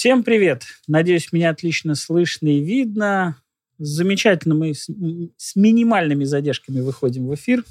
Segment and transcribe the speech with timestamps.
[0.00, 0.62] Всем привет!
[0.88, 3.36] Надеюсь, меня отлично слышно и видно.
[3.76, 4.88] Замечательно мы с,
[5.36, 7.62] с минимальными задержками выходим в эфир.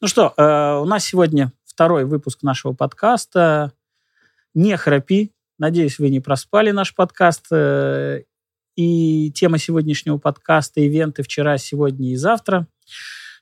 [0.00, 3.72] Ну что, э, у нас сегодня второй выпуск нашего подкаста.
[4.52, 5.30] Не храпи.
[5.60, 7.46] Надеюсь, вы не проспали наш подкаст.
[7.52, 8.24] Э,
[8.74, 12.66] и тема сегодняшнего подкаста– ивенты вчера, сегодня и завтра.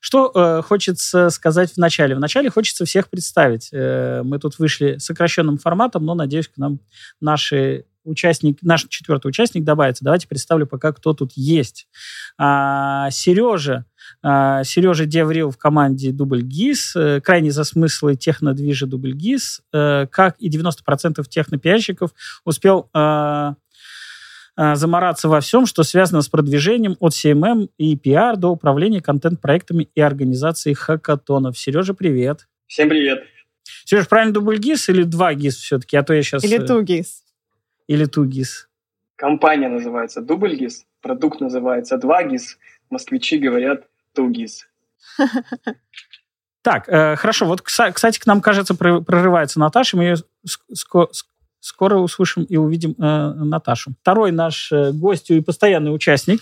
[0.04, 2.14] Что э, хочется сказать в начале?
[2.14, 3.70] В начале хочется всех представить.
[3.72, 6.80] Э, мы тут вышли сокращенным форматом, но, надеюсь, к нам
[7.22, 10.04] наши участник, наш четвертый участник добавится.
[10.04, 11.88] Давайте представлю пока, кто тут есть.
[12.36, 13.86] А, Сережа.
[14.22, 16.96] А, Сережа Деврил в команде Дубль ГИС.
[16.96, 19.62] Э, крайне за смыслы технодвижа Дубль ГИС.
[19.72, 22.10] Э, как и 90% технопиарщиков
[22.44, 23.54] успел а,
[24.56, 29.88] Э, замораться во всем, что связано с продвижением от CMM и PR до управления контент-проектами
[29.94, 31.58] и организации хакатонов.
[31.58, 32.46] Сережа, привет.
[32.68, 33.24] Всем привет.
[33.84, 35.96] Сереж, правильно дубль ГИС или два ГИС все-таки?
[35.96, 36.44] А то я сейчас...
[36.44, 37.24] Или э, ту ГИС.
[37.88, 38.68] Или ту ГИС.
[39.16, 42.58] Компания называется дубль ГИС, продукт называется два ГИС,
[42.90, 44.68] москвичи говорят ту ГИС.
[46.62, 47.44] Так, э, хорошо.
[47.44, 49.98] Вот, кстати, к нам, кажется, прорывается Наташа.
[49.98, 50.16] Мы ее
[51.64, 53.94] скоро услышим и увидим э, Наташу.
[54.02, 56.40] Второй наш э, гость и постоянный участник,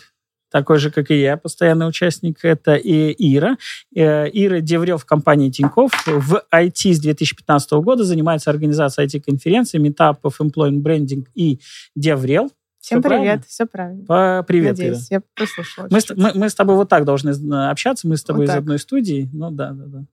[0.51, 3.57] такой же, как и я, постоянный участник, это и Ира.
[3.95, 5.93] Э, Ира DevRel в компании Тинькофф.
[6.07, 11.61] В IT с 2015 года занимается организацией IT-конференций, митапов, employer branding и
[11.95, 12.51] DevRel.
[12.81, 13.45] Всем все привет, правильно?
[13.47, 14.43] все правильно.
[14.43, 15.19] Привет, Надеюсь, Ира.
[15.19, 15.89] я послушала.
[15.89, 18.59] Мы, мы, мы с тобой вот так должны э, общаться, мы с тобой вот из
[18.59, 19.31] одной студии.
[19.33, 20.05] Ну да, да, да.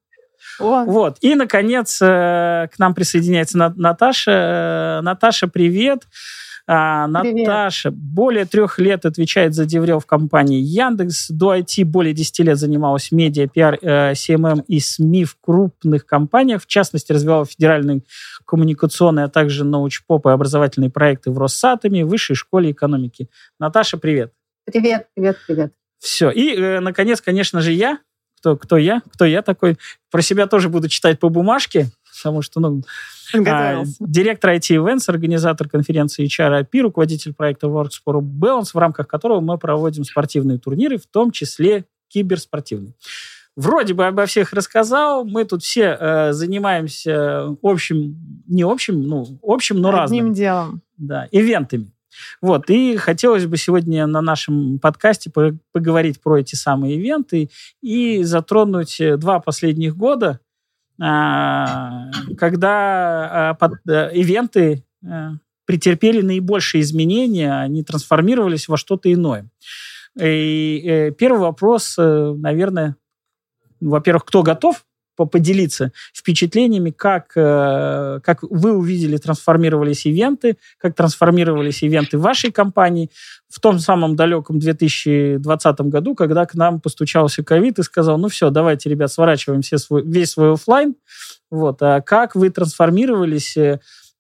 [0.60, 0.84] О.
[0.86, 1.18] Вот.
[1.22, 4.32] И, наконец, э, к нам присоединяется Наташа.
[4.32, 6.04] Э, Наташа, привет.
[6.72, 8.04] А, Наташа Привет.
[8.14, 11.32] более трех лет отвечает за Деврел в компании Яндекс.
[11.32, 16.62] До IT более 10 лет занималась медиа, пиар, э, SMM и СМИ в крупных компаниях.
[16.62, 18.04] В частности, развивала федеральные
[18.46, 23.30] коммуникационные, а также научпоп и образовательные проекты в Россатоме, Высшей школе экономики.
[23.60, 24.32] Наташа, привет.
[24.66, 25.74] Привет, привет, привет.
[25.98, 26.30] Все.
[26.30, 27.98] И, э, наконец, конечно же, я,
[28.40, 29.78] кто, кто я, кто я такой.
[30.12, 32.82] Про себя тоже буду читать по бумажке, потому что, ну,
[33.48, 39.08] а, директор IT Events, организатор конференции HR IP, руководитель проекта Works for Balance, в рамках
[39.08, 42.94] которого мы проводим спортивные турниры, в том числе киберспортивные.
[43.56, 45.26] Вроде бы обо всех рассказал.
[45.26, 48.16] Мы тут все э, занимаемся общим,
[48.48, 50.20] не общим, ну, общим, но Одним разным.
[50.20, 50.82] Одним делом.
[50.98, 51.92] Да, ивентами.
[52.42, 55.32] Вот, и хотелось бы сегодня на нашем подкасте
[55.72, 57.50] поговорить про эти самые ивенты
[57.82, 60.40] и затронуть э, два последних года,
[61.02, 65.30] а, когда а, э, ивенты э,
[65.66, 69.50] претерпели наибольшие изменения, они трансформировались во что-то иное.
[70.20, 72.96] И первый вопрос, наверное,
[73.80, 74.84] во-первых, кто готов
[75.26, 83.10] поделиться впечатлениями, как, э, как вы увидели, трансформировались ивенты, как трансформировались ивенты вашей компании
[83.50, 88.50] в том самом далеком 2020 году, когда к нам постучался ковид и сказал, ну все,
[88.50, 90.96] давайте, ребят, сворачиваем все свой, весь свой офлайн.
[91.50, 91.82] Вот.
[91.82, 93.58] А как вы трансформировались?
[93.58, 93.80] Э,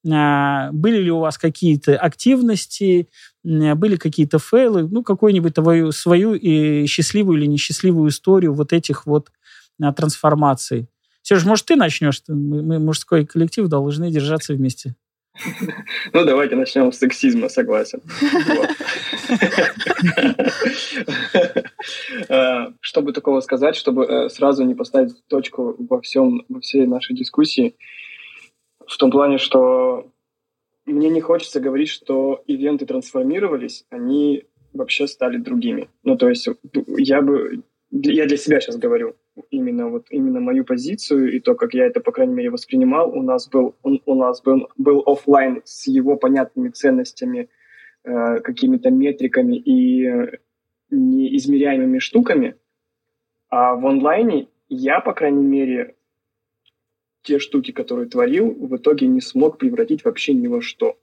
[0.10, 3.10] а, были ли у вас какие-то активности,
[3.44, 9.30] были какие-то фейлы, ну, какую-нибудь свою, свою и счастливую или несчастливую историю вот этих вот
[9.94, 10.88] трансформации.
[11.22, 12.22] Сереж, может, ты начнешь?
[12.28, 14.96] Мы, мужской коллектив, должны держаться вместе.
[16.14, 18.02] Ну, давайте начнем с сексизма, согласен.
[22.28, 27.16] Э, чтобы такого сказать, чтобы э, сразу не поставить точку во всем, во всей нашей
[27.16, 27.76] дискуссии,
[28.86, 30.12] в том плане, что
[30.86, 35.90] мне не хочется говорить, что ивенты трансформировались, они вообще стали другими.
[36.04, 36.48] Ну, то есть
[36.98, 39.16] я бы я для себя сейчас говорю
[39.50, 43.12] именно вот именно мою позицию и то, как я это, по крайней мере, воспринимал.
[43.12, 47.50] У нас был, он, у нас был, был офлайн с его понятными ценностями,
[48.04, 50.38] э, какими-то метриками и
[50.92, 52.56] неизмеряемыми штуками.
[53.50, 55.96] А в онлайне я, по крайней мере,
[57.24, 60.98] те штуки, которые творил, в итоге не смог превратить вообще ни во что.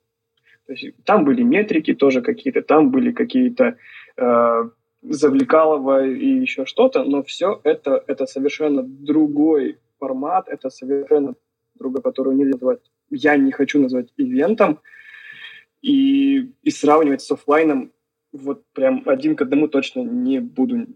[0.67, 3.77] То есть там были метрики тоже какие-то, там были какие-то
[4.17, 4.71] э,
[5.09, 11.35] Завлекалова и еще что-то, но все это, это совершенно другой формат, это совершенно
[11.75, 12.81] другой, который нельзя назвать,
[13.11, 14.81] я не хочу назвать ивентом,
[15.83, 17.93] и, и сравнивать с офлайном
[18.33, 20.87] вот прям один к одному точно не буду.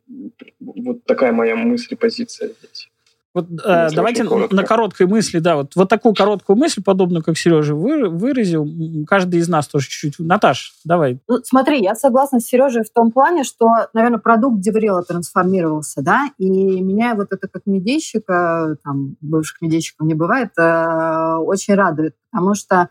[0.59, 2.91] Вот такая моя мысль и позиция здесь.
[3.32, 4.56] Вот э, давайте коротко.
[4.56, 8.67] на короткой мысли, да, вот, вот такую короткую мысль, подобную, как Сережа вы, выразил,
[9.06, 10.19] каждый из нас тоже чуть-чуть.
[10.19, 11.21] Наташ, давай.
[11.29, 16.31] Ну, смотри, я согласна с Сережей в том плане, что, наверное, продукт Деврела трансформировался, да,
[16.38, 16.49] и
[16.81, 22.88] меня вот это как медийщика, там, бывших медийщиков не бывает, э, очень радует, потому что,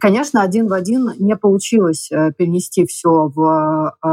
[0.00, 4.08] конечно, один в один не получилось э, перенести все в э,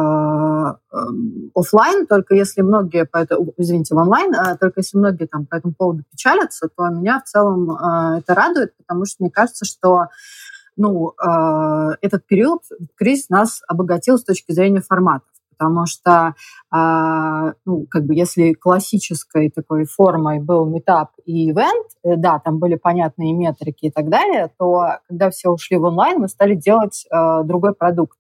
[0.96, 5.46] эм, офлайн, только если многие, по этому, извините, в онлайн, э, только если многие там
[5.46, 9.66] по этому поводу печалятся, то меня в целом э, это радует, потому что мне кажется,
[9.66, 10.08] что
[10.78, 12.62] ну, э, этот период,
[12.96, 15.30] кризис нас обогатил с точки зрения форматов
[15.60, 16.36] потому что,
[16.74, 22.60] э, ну, как бы, если классической такой формой был метап и ивент, э, да, там
[22.60, 27.06] были понятные метрики и так далее, то когда все ушли в онлайн, мы стали делать
[27.12, 28.18] э, другой продукт.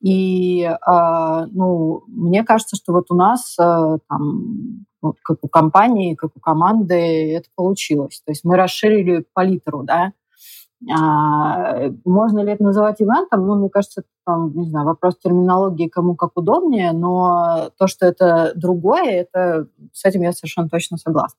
[0.00, 4.86] И, э, ну, мне кажется, что вот у нас э, там
[5.22, 8.22] как у компании, как у команды это получилось.
[8.26, 10.12] То есть мы расширили палитру, да,
[10.90, 13.46] а, можно ли это называть ивентом?
[13.46, 18.06] Ну, мне кажется, это, там, не знаю, вопрос терминологии, кому как удобнее, но то, что
[18.06, 21.38] это другое, это с этим я совершенно точно согласна.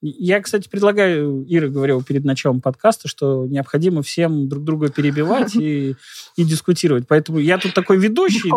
[0.00, 5.96] Я, кстати, предлагаю, Ира говорила перед началом подкаста, что необходимо всем друг друга перебивать и,
[6.36, 7.06] и дискутировать.
[7.08, 8.50] Поэтому я тут такой ведущий,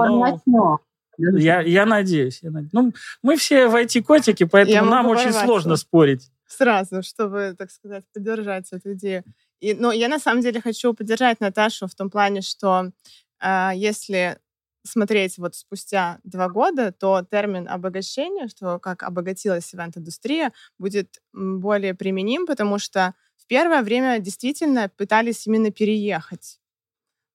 [0.45, 0.79] но...
[1.17, 2.39] Я, я надеюсь.
[2.43, 2.73] Я надеюсь.
[2.73, 2.93] Ну,
[3.23, 6.29] мы все в IT-котики, поэтому нам очень сложно спорить.
[6.47, 9.23] Сразу, чтобы, так сказать, поддержать эту идею.
[9.59, 12.91] И, ну, я на самом деле хочу поддержать Наташу в том плане, что
[13.41, 14.37] э, если
[14.83, 22.45] смотреть вот спустя два года, то термин обогащения, что как обогатилась ивент-индустрия, будет более применим,
[22.45, 26.59] потому что в первое время действительно пытались именно переехать.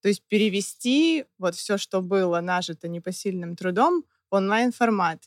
[0.03, 5.21] То есть перевести вот все, что было нажито непосильным трудом, онлайн-формат.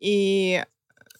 [0.00, 0.64] И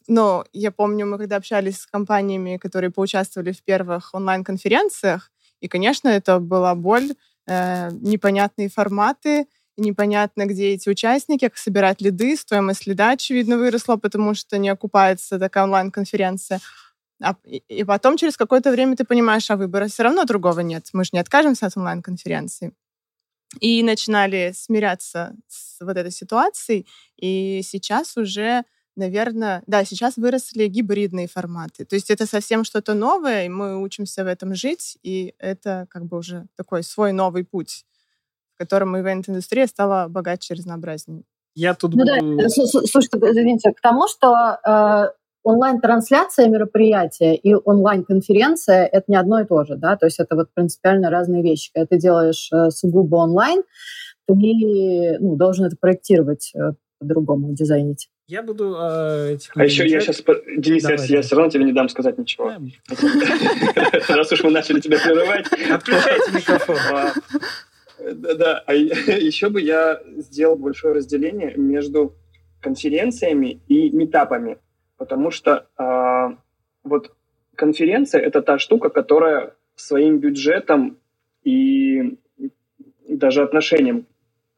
[0.09, 6.09] но я помню, мы когда общались с компаниями, которые поучаствовали в первых онлайн-конференциях, и, конечно,
[6.09, 7.13] это была боль,
[7.47, 9.47] э, непонятные форматы,
[9.77, 15.39] непонятно, где эти участники, как собирать лиды, стоимость лида, очевидно, выросла, потому что не окупается
[15.39, 16.61] такая онлайн-конференция.
[17.23, 20.89] А, и потом через какое-то время ты понимаешь, а выбора все равно другого нет.
[20.93, 22.73] Мы же не откажемся от онлайн-конференции.
[23.61, 28.65] И начинали смиряться с вот этой ситуацией, и сейчас уже
[28.99, 31.85] наверное, да, сейчас выросли гибридные форматы.
[31.85, 36.05] То есть это совсем что-то новое, и мы учимся в этом жить, и это как
[36.05, 37.87] бы уже такой свой новый путь,
[38.55, 41.23] в котором ивент-индустрия стала богаче и разнообразнее.
[41.55, 42.43] Я тут ну, буду...
[42.43, 42.49] да.
[42.49, 45.09] Слушайте, извините, к тому, что э,
[45.43, 50.49] онлайн-трансляция мероприятия и онлайн-конференция— это не одно и то же, да, то есть это вот
[50.55, 51.71] принципиально разные вещи.
[51.73, 53.63] Когда ты делаешь э, сугубо онлайн,
[54.27, 58.09] ты ну, должен это проектировать э, по-другому, дизайнить.
[58.29, 58.75] Я буду...
[58.75, 60.23] Э, а еще я сейчас...
[60.59, 62.53] Денис, я, я все равно тебе не дам сказать ничего.
[64.09, 65.47] Раз уж мы начали тебя прерывать.
[65.47, 66.77] Отключайте микрофон.
[66.93, 67.13] А,
[68.13, 68.65] да, да.
[68.67, 72.17] А еще бы я сделал большое разделение между
[72.61, 74.59] конференциями и метапами.
[74.99, 76.37] Потому что а,
[76.85, 77.17] вот
[77.55, 80.99] конференция— это та штука, которая своим бюджетом
[81.45, 82.19] и
[83.09, 84.07] даже отношением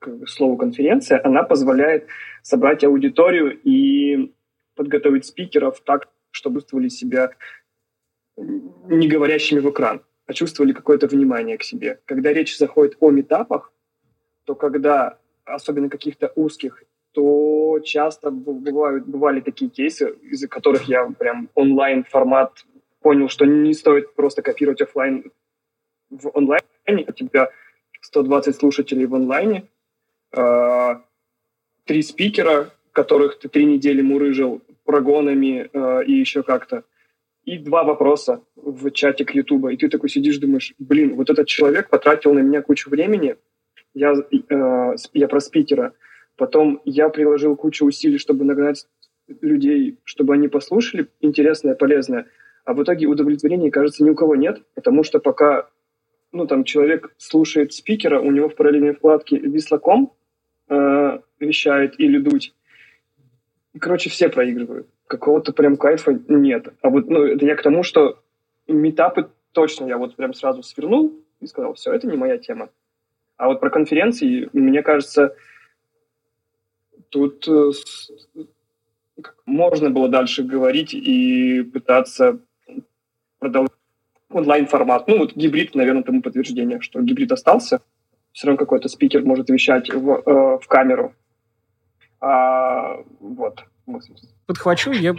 [0.00, 2.06] к слову конференция, она позволяет
[2.42, 4.32] собрать аудиторию и
[4.74, 7.30] подготовить спикеров так, чтобы чувствовали себя
[8.36, 12.00] не говорящими в экран, а чувствовали какое-то внимание к себе.
[12.06, 13.72] Когда речь заходит о метапах,
[14.44, 16.82] то когда, особенно каких-то узких,
[17.12, 22.64] то часто бывают, бывали такие кейсы, из-за которых я прям онлайн-формат
[23.00, 25.30] понял, что не стоит просто копировать офлайн
[26.08, 27.50] в онлайне, у тебя
[28.00, 29.68] 120 слушателей в онлайне,
[30.32, 31.02] а,
[31.84, 36.84] три спикера, которых ты три недели мурыжил прогонами э, и еще как-то,
[37.44, 39.72] и два вопроса в чате к Ютуба.
[39.72, 43.36] И ты такой сидишь, думаешь, блин, вот этот человек потратил на меня кучу времени,
[43.94, 45.92] я, э, я про спикера,
[46.36, 48.86] потом я приложил кучу усилий, чтобы нагнать
[49.40, 52.26] людей, чтобы они послушали интересное, полезное,
[52.64, 55.68] а в итоге удовлетворения, кажется, ни у кого нет, потому что пока
[56.32, 60.12] ну, там, человек слушает спикера, у него в параллельной вкладке вислоком,
[60.70, 62.54] э, вещает или дуть.
[63.78, 64.88] Короче, все проигрывают.
[65.06, 66.72] Какого-то прям кайфа нет.
[66.82, 68.22] А вот, ну, это я к тому, что
[68.66, 72.70] метапы точно я вот прям сразу свернул и сказал, все, это не моя тема.
[73.36, 75.34] А вот про конференции, мне кажется,
[77.08, 77.70] тут э,
[79.46, 82.40] можно было дальше говорить и пытаться
[83.38, 83.72] продолжать
[84.28, 85.08] онлайн-формат.
[85.08, 87.80] Ну, вот гибрид, наверное, тому подтверждение, что гибрид остался
[88.32, 91.14] все равно какой-то спикер может вещать в, э, в камеру.
[92.20, 93.64] А, вот.
[94.46, 95.14] Подхвачу, я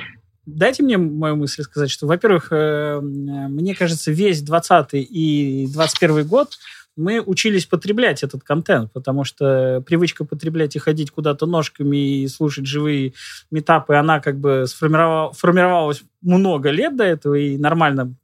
[0.47, 6.57] Дайте мне мою мысль сказать, что, во-первых, э, мне кажется, весь 20 и 21 год
[6.97, 12.65] мы учились потреблять этот контент, потому что привычка потреблять и ходить куда-то ножками и слушать
[12.65, 13.13] живые
[13.49, 18.15] метапы, она как бы сформировалась много лет до этого и нормально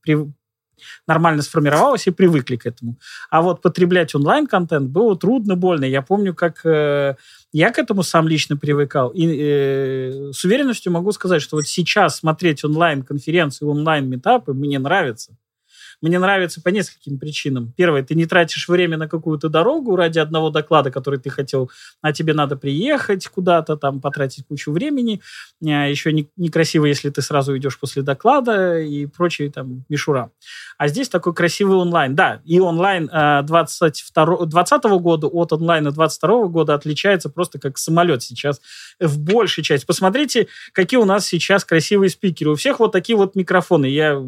[1.08, 2.98] нормально сформировалась и привыкли к этому.
[3.30, 5.86] А вот потреблять онлайн-контент было трудно, больно.
[5.86, 7.16] Я помню, как э,
[7.54, 9.10] я к этому сам лично привыкал.
[9.10, 15.36] И э, с уверенностью могу сказать, что вот сейчас смотреть онлайн-конференции, онлайн-метапы мне нравится.
[16.02, 17.74] Мне нравится по нескольким причинам.
[17.76, 22.14] Первое, ты не тратишь время на какую-то дорогу ради одного доклада, который ты хотел, а
[22.14, 25.22] тебе надо приехать куда-то, там, потратить кучу времени.
[25.66, 30.30] А Еще не, некрасиво, если ты сразу идешь после доклада и прочие там мишура.
[30.78, 32.16] А здесь такой красивый онлайн.
[32.16, 33.10] Да, и онлайн
[33.46, 38.62] 22, 20 года от онлайна 22 года отличается просто как самолет сейчас
[39.00, 39.86] в большей части.
[39.86, 42.52] Посмотрите, какие у нас сейчас красивые спикеры.
[42.52, 43.88] У всех вот такие вот микрофоны.
[43.88, 44.24] Я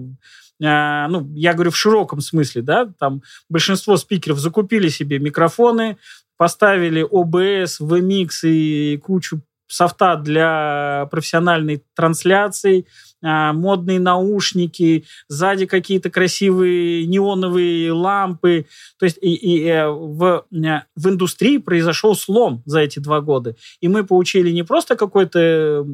[0.63, 5.97] а, ну, я говорю в широком смысле, да, там большинство спикеров закупили себе микрофоны,
[6.37, 12.85] поставили OBS, VMix и кучу софта для профессиональной трансляции,
[13.21, 18.65] а, модные наушники, сзади какие-то красивые неоновые лампы.
[18.97, 23.55] То есть и, и э, в, э, в индустрии произошел слом за эти два года.
[23.81, 25.85] И мы получили не просто какой-то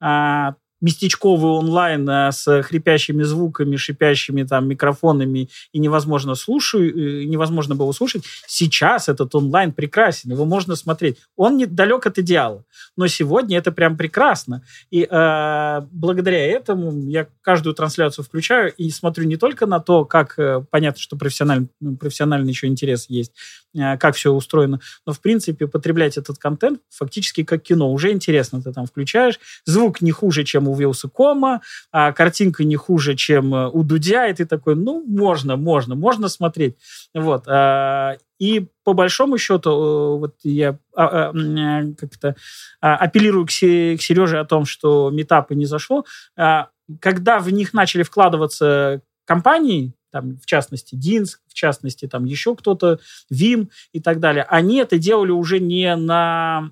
[0.00, 7.74] а, местечковый онлайн а, с хрипящими звуками, шипящими там микрофонами и невозможно слушаю, э, невозможно
[7.74, 8.24] было слушать.
[8.46, 11.18] Сейчас этот онлайн прекрасен, его можно смотреть.
[11.36, 12.64] Он не далек от идеала,
[12.96, 14.62] но сегодня это прям прекрасно.
[14.90, 20.38] И э, благодаря этому я каждую трансляцию включаю и смотрю не только на то, как
[20.38, 23.32] э, понятно, что профессиональный, ну, профессиональный еще интерес есть,
[23.74, 27.90] э, как все устроено, но в принципе потреблять этот контент фактически как кино.
[27.90, 31.60] Уже интересно, ты там включаешь, звук не хуже, чем у Вилсакома,
[31.92, 36.28] а картинка не хуже, чем э, у Дудя, и ты такой, ну, можно, можно, можно
[36.28, 36.76] смотреть.
[37.14, 37.44] Вот.
[37.46, 42.36] А, и по большому счету, э, вот я а, а, э, как-то
[42.80, 46.04] апеллирую к Сереже о том, что метапы не зашло.
[47.00, 53.00] Когда в них начали вкладываться компании, там, в частности, Динск, в частности, там еще кто-то,
[53.30, 56.70] Вим и так далее, они это делали уже не на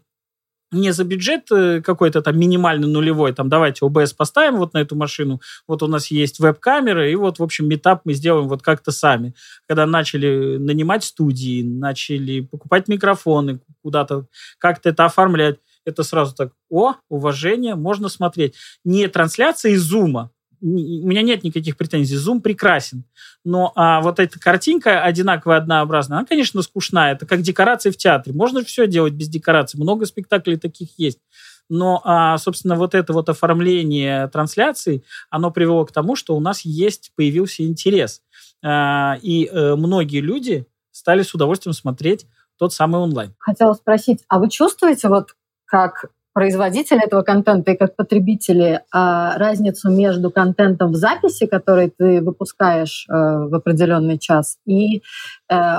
[0.73, 4.97] не за бюджет э, какой-то там минимальный нулевой, там давайте ОБС поставим вот на эту
[4.97, 8.91] машину, вот у нас есть веб-камера, и вот, в общем, метап мы сделаем вот как-то
[8.91, 9.35] сами.
[9.69, 14.27] Когда начали нанимать студии, начали покупать микрофоны, куда-то
[14.59, 18.55] как-то это оформлять, это сразу так, о, уважение, можно смотреть.
[18.85, 20.31] Не трансляция из зума,
[20.63, 22.17] у меня нет никаких претензий.
[22.17, 23.05] Zoom прекрасен.
[23.45, 27.15] Но а, вот эта картинка одинаковая, однообразная, она, конечно, скучная.
[27.15, 28.33] Это как декорации в театре.
[28.33, 29.81] Можно все делать без декораций.
[29.81, 31.19] Много спектаклей таких есть.
[31.69, 36.61] Но, а, собственно, вот это вот оформление трансляции, оно привело к тому, что у нас
[36.61, 38.23] есть, появился интерес.
[38.63, 42.27] А, и а, многие люди стали с удовольствием смотреть
[42.57, 43.35] тот самый онлайн.
[43.39, 49.91] Хотела спросить, а вы чувствуете вот как производители этого контента и как потребители а, разницу
[49.91, 55.03] между контентом в записи, который ты выпускаешь э, в определенный час, и э,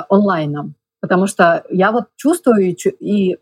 [0.09, 0.75] онлайном.
[1.01, 3.37] Потому что я вот чувствую и,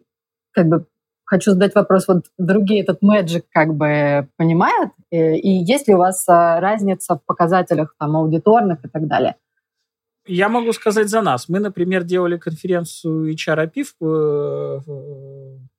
[0.51, 0.85] как бы
[1.25, 4.91] хочу задать вопрос, вот другие этот magic как бы понимают?
[5.11, 9.35] И, э, и есть ли у вас разница в показателях там аудиторных и так далее?
[10.27, 11.49] Я могу сказать за нас.
[11.49, 14.81] Мы, например, делали конференцию HRAP в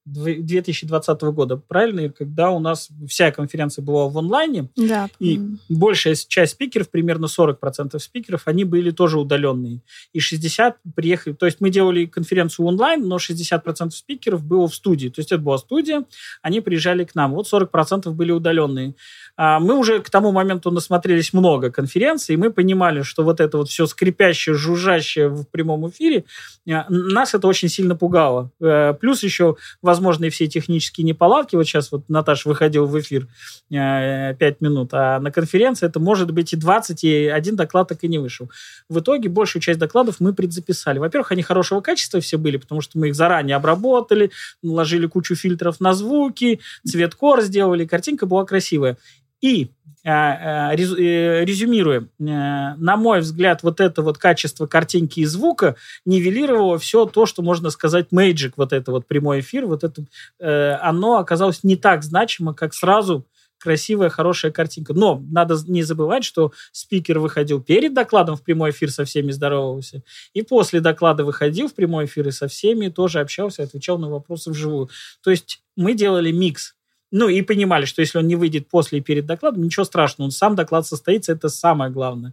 [0.04, 2.08] 2020 года, правильно?
[2.10, 5.08] Когда у нас вся конференция была в онлайне, да.
[5.18, 9.80] и большая часть спикеров, примерно 40% спикеров, они были тоже удаленные.
[10.12, 15.08] И 60 приехали, то есть мы делали конференцию онлайн, но 60% спикеров было в студии.
[15.08, 16.04] То есть это была студия,
[16.42, 17.32] они приезжали к нам.
[17.32, 18.94] Вот 40% были удаленные.
[19.36, 23.58] А мы уже к тому моменту насмотрелись много конференций, и мы понимали, что вот это
[23.58, 26.24] вот все скрипящее, жужжащее в прямом эфире,
[26.70, 28.50] а, нас это очень сильно пугало.
[28.60, 29.56] Э, плюс еще
[29.92, 31.54] возможные все технические неполадки.
[31.54, 33.28] Вот сейчас вот Наташа выходил в эфир
[33.70, 37.98] э, 5 минут, а на конференции это может быть и 20, и один доклад так
[38.02, 38.50] и не вышел.
[38.88, 40.98] В итоге большую часть докладов мы предзаписали.
[40.98, 44.30] Во-первых, они хорошего качества все были, потому что мы их заранее обработали,
[44.62, 48.96] наложили кучу фильтров на звуки, цвет кор сделали, картинка была красивая.
[49.42, 49.70] И
[50.04, 55.76] а, а, э, резюмируя, э, на мой взгляд, вот это вот качество картинки и звука
[56.04, 60.04] нивелировало все то, что можно сказать Magic, вот это вот прямой эфир, вот это,
[60.40, 63.26] э, оно оказалось не так значимо, как сразу
[63.58, 64.92] красивая, хорошая картинка.
[64.92, 70.02] Но надо не забывать, что спикер выходил перед докладом в прямой эфир со всеми здоровался,
[70.32, 74.50] и после доклада выходил в прямой эфир и со всеми тоже общался, отвечал на вопросы
[74.50, 74.90] вживую.
[75.22, 76.74] То есть мы делали микс
[77.12, 80.30] ну, и понимали, что если он не выйдет после и перед докладом, ничего страшного, он
[80.32, 82.32] сам доклад состоится, это самое главное.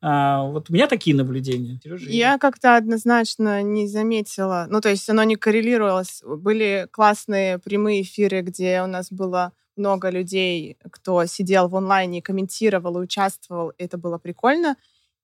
[0.00, 1.78] А, вот у меня такие наблюдения.
[2.12, 6.22] Я как-то однозначно не заметила, ну, то есть оно не коррелировалось.
[6.24, 12.98] Были классные прямые эфиры, где у нас было много людей, кто сидел в онлайне, комментировал
[12.98, 14.76] и участвовал, это было прикольно.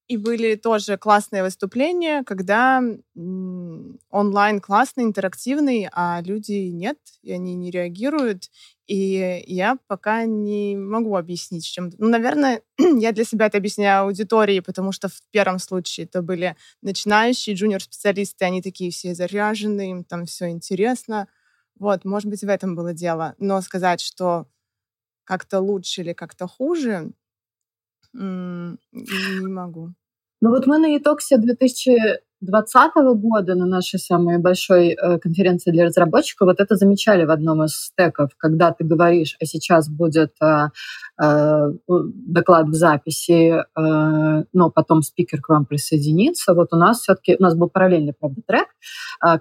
[0.09, 2.81] И были тоже классные выступления, когда
[4.09, 8.49] онлайн классный, интерактивный, а люди нет, и они не реагируют.
[8.87, 11.91] И я пока не могу объяснить, чем...
[11.99, 16.55] Ну, наверное, я для себя это объясняю аудитории, потому что в первом случае это были
[16.81, 21.27] начинающие джуниор-специалисты, они такие все заряженные, им там все интересно.
[21.77, 23.35] Вот, может быть, в этом было дело.
[23.37, 24.47] Но сказать, что
[25.23, 27.11] как-то лучше или как-то хуже,
[28.13, 29.93] не могу.
[30.41, 35.85] Ну вот мы на Итоксе 2000 2020 года на нашей самой большой э, конференции для
[35.85, 40.67] разработчиков вот это замечали в одном из стеков, когда ты говоришь, а сейчас будет э,
[41.21, 46.53] э, доклад в записи, но потом спикер к вам присоединится.
[46.53, 48.67] Вот у нас все-таки, у нас был параллельный, правда, трек,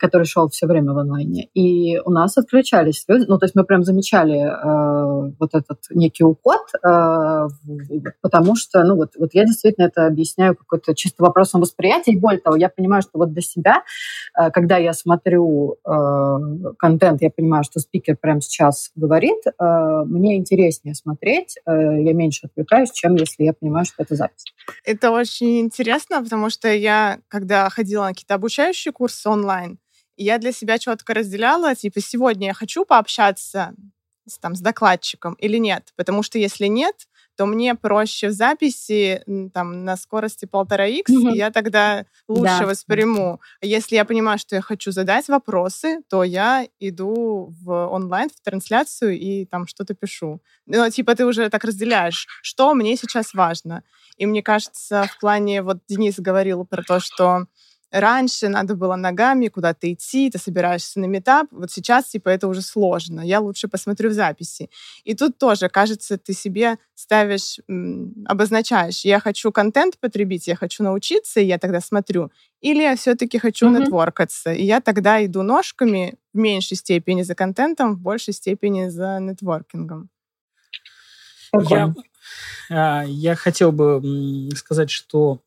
[0.00, 3.64] который шел все время в онлайне, и у нас отключались люди, ну, то есть мы
[3.64, 4.50] прям замечали
[5.38, 11.22] вот этот некий уход, потому что, ну, вот, вот я действительно это объясняю какой-то чисто
[11.22, 13.82] вопросом восприятия, и более того, я понимаю, понимаю, что вот для себя,
[14.38, 20.36] э, когда я смотрю э, контент, я понимаю, что спикер прямо сейчас говорит, э, мне
[20.36, 24.44] интереснее смотреть, я меньше отвлекаюсь, чем если я понимаю, что это запись.
[24.84, 29.78] Это очень интересно, потому что я, когда ходила на какие-то обучающие курсы онлайн,
[30.16, 33.74] я для себя четко разделяла, типа, сегодня я хочу пообщаться
[34.26, 35.92] с, там, с докладчиком или нет.
[35.96, 37.06] Потому что если нет,
[37.38, 39.22] то мне проще в записи
[39.54, 41.36] там на скорости полтора х, mm-hmm.
[41.36, 42.66] я тогда лучше да.
[42.66, 43.40] восприму.
[43.62, 49.16] Если я понимаю, что я хочу задать вопросы, то я иду в онлайн, в трансляцию
[49.16, 50.42] и там что-то пишу.
[50.66, 53.84] Ну, типа ты уже так разделяешь, что мне сейчас важно.
[54.16, 57.46] И мне кажется, в плане, вот Денис говорил про то, что
[57.90, 61.46] Раньше надо было ногами куда-то идти, ты собираешься на метап.
[61.50, 63.22] Вот сейчас, типа, это уже сложно.
[63.22, 64.68] Я лучше посмотрю в записи.
[65.04, 67.58] И тут тоже, кажется, ты себе ставишь,
[68.26, 72.30] обозначаешь, я хочу контент потребить, я хочу научиться, и я тогда смотрю.
[72.60, 73.80] Или я все-таки хочу mm-hmm.
[73.80, 79.18] нетворкаться, и я тогда иду ножками в меньшей степени за контентом, в большей степени за
[79.20, 80.10] нетворкингом.
[81.70, 81.94] Я,
[82.70, 85.40] а, я хотел бы сказать, что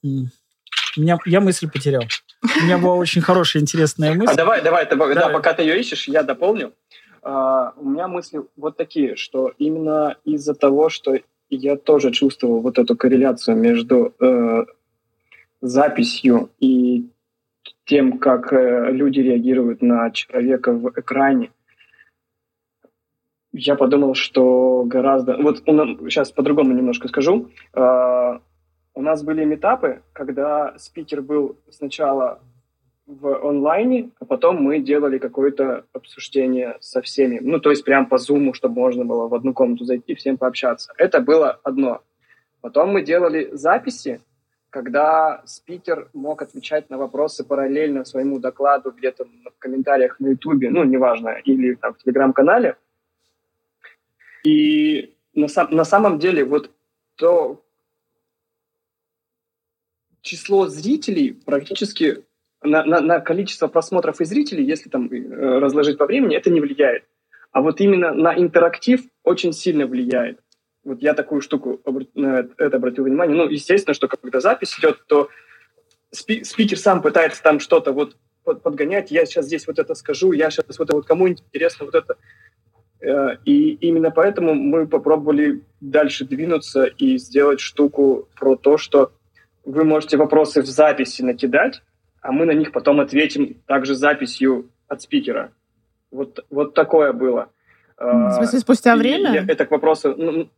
[0.98, 2.04] меня, я мысль потерял.
[2.44, 4.34] У меня была очень хорошая, интересная мысль.
[4.34, 6.74] А давай, давай, давай да, пока ты ее ищешь, я дополню.
[7.22, 11.20] Uh, у меня мысли вот такие, что именно из-за того, что
[11.52, 14.66] я тоже чувствовал вот эту корреляцию между uh,
[15.62, 17.10] записью и
[17.86, 21.52] тем, как uh, люди реагируют на человека в экране,
[23.54, 25.38] я подумал, что гораздо...
[25.38, 27.52] Вот сейчас по-другому немножко скажу.
[28.94, 32.42] У нас были метапы, когда спикер был сначала
[33.06, 37.40] в онлайне, а потом мы делали какое-то обсуждение со всеми.
[37.42, 40.94] Ну, то есть прям по зуму, чтобы можно было в одну комнату зайти, всем пообщаться.
[40.98, 42.02] Это было одно.
[42.62, 44.22] Потом мы делали записи,
[44.70, 50.84] когда спикер мог отвечать на вопросы параллельно своему докладу где-то в комментариях на Ютубе, ну,
[50.84, 52.78] неважно, или там, в Телеграм-канале.
[54.44, 56.72] И на, сам, на самом деле вот
[57.16, 57.62] то,
[60.22, 62.24] число зрителей практически
[62.64, 66.62] на, на, на количество просмотров и зрителей, если там э, разложить по времени, это не
[66.62, 67.04] влияет.
[67.52, 70.40] А вот именно на интерактив очень сильно влияет.
[70.84, 73.36] Вот я такую штуку это обратил внимание.
[73.36, 75.30] Ну, естественно, что когда запись идет, то
[76.12, 79.12] спи спикер сам пытается там что-то вот подгонять.
[79.12, 82.16] Я сейчас здесь вот это скажу, я сейчас вот это вот кому интересно вот это.
[83.00, 89.12] Э, и именно поэтому мы попробовали дальше двинуться и сделать штуку про то, что
[89.66, 91.82] вы можете вопросы в записи накидать,
[92.22, 95.52] а мы на них потом ответим также записью от спикера.
[96.12, 97.50] Вот, вот такое было.
[97.98, 99.34] В смысле, спустя время?
[99.34, 100.16] Я, это к вопросу...
[100.18, 100.50] Ну,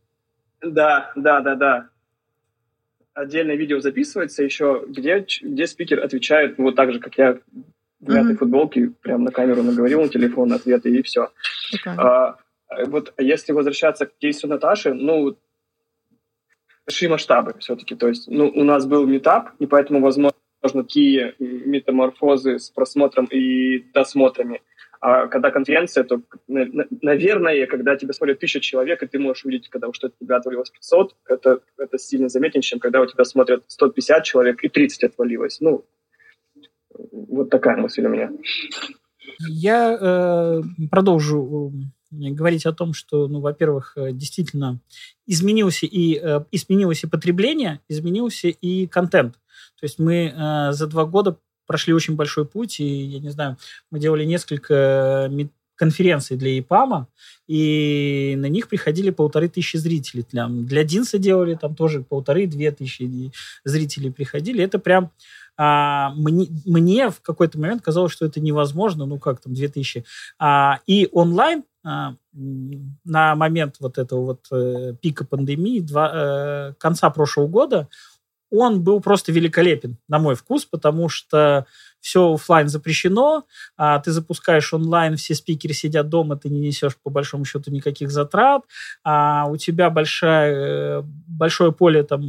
[0.62, 1.88] да, да, да, да.
[3.12, 7.38] Отдельное видео записывается еще, где, где спикер отвечает вот так же, как я
[8.00, 8.36] в мятой mm-hmm.
[8.36, 11.30] футболке, прям на камеру наговорил на телефон ответы, и все.
[11.74, 11.94] Okay.
[11.96, 12.38] А,
[12.86, 15.36] вот если возвращаться к кейсу Наташи, ну,
[16.86, 17.94] большие масштабы все-таки.
[17.94, 23.80] То есть ну, у нас был метап, и поэтому, возможно, такие метаморфозы с просмотром и
[23.92, 24.62] досмотрами.
[25.00, 29.88] А когда конференция, то, наверное, когда тебя смотрят тысяча человек, и ты можешь увидеть, когда
[29.88, 34.24] уж что-то тебя отвалилось 500, это, это сильно заметнее, чем когда у тебя смотрят 150
[34.24, 35.60] человек и 30 отвалилось.
[35.60, 35.84] Ну,
[37.12, 38.30] вот такая мысль у меня.
[39.40, 41.72] Я э, продолжу
[42.30, 44.80] говорить о том, что, ну, во-первых, э, действительно
[45.26, 49.34] изменился и, э, изменилось и потребление, изменился и контент.
[49.80, 53.56] То есть мы э, за два года прошли очень большой путь, и, я не знаю,
[53.90, 55.30] мы делали несколько
[55.76, 57.08] конференции для ИПАМа,
[57.48, 60.24] и на них приходили полторы тысячи зрителей.
[60.30, 63.32] Для, для Динса делали там тоже полторы-две тысячи
[63.64, 64.62] зрителей приходили.
[64.62, 65.10] Это прям
[65.56, 70.04] а, мне, мне в какой-то момент казалось, что это невозможно, ну как там, 2000.
[70.38, 77.46] А, и онлайн на момент вот этого вот э, пика пандемии, два, э, конца прошлого
[77.46, 77.88] года,
[78.50, 81.66] он был просто великолепен, на мой вкус, потому что
[82.00, 83.44] все офлайн запрещено,
[83.76, 88.10] а ты запускаешь онлайн, все спикеры сидят дома, ты не несешь по большому счету никаких
[88.10, 88.62] затрат,
[89.02, 92.22] а у тебя большая, э, большое поле там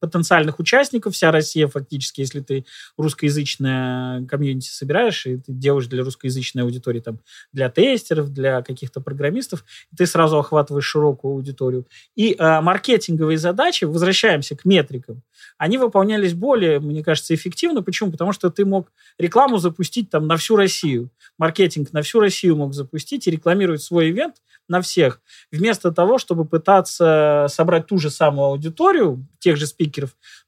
[0.00, 2.64] потенциальных участников, вся Россия фактически, если ты
[2.96, 7.20] русскоязычное комьюнити собираешь, и ты делаешь для русскоязычной аудитории, там,
[7.52, 9.64] для тестеров, для каких-то программистов,
[9.96, 11.86] ты сразу охватываешь широкую аудиторию.
[12.14, 15.22] И э, маркетинговые задачи, возвращаемся к метрикам,
[15.58, 17.82] они выполнялись более, мне кажется, эффективно.
[17.82, 18.10] Почему?
[18.10, 22.74] Потому что ты мог рекламу запустить там на всю Россию, маркетинг на всю Россию мог
[22.74, 24.36] запустить и рекламировать свой ивент
[24.68, 25.20] на всех,
[25.52, 29.93] вместо того, чтобы пытаться собрать ту же самую аудиторию, тех же спикеров,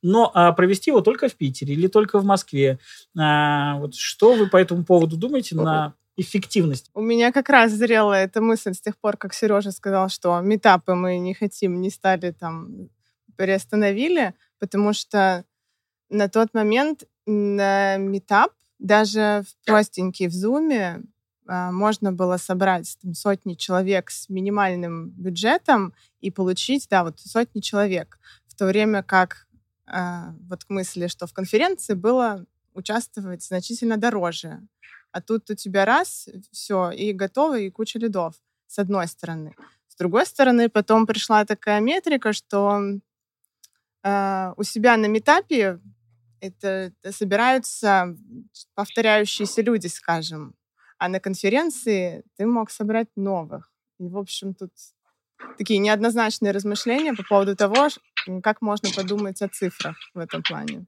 [0.02, 2.78] но а, провести его только в Питере или только в Москве.
[3.18, 6.90] А, вот что вы по этому поводу думаете на эффективность?
[6.94, 10.94] У меня как раз зрела эта мысль с тех пор, как Сережа сказал, что метапы
[10.94, 12.88] мы не хотим, не стали там,
[13.36, 15.44] приостановили, потому что
[16.08, 21.02] на тот момент на метап даже в простенький в Зуме
[21.48, 27.60] а, можно было собрать там, сотни человек с минимальным бюджетом и получить, да, вот сотни
[27.60, 28.18] человек.
[28.56, 29.46] То время как
[29.86, 34.60] э, вот к мысли, что в конференции было участвовать значительно дороже.
[35.12, 38.34] А тут у тебя раз, все, и готово, и куча лидов,
[38.66, 39.54] с одной стороны.
[39.88, 42.80] С другой стороны, потом пришла такая метрика, что
[44.02, 45.80] э, у себя на метапе
[46.40, 48.16] это, это собираются
[48.74, 50.54] повторяющиеся люди, скажем.
[50.98, 53.72] А на конференции ты мог собрать новых.
[53.98, 54.72] И, в общем, тут
[55.58, 57.88] такие неоднозначные размышления по поводу того,
[58.42, 60.86] как можно подумать о цифрах в этом плане.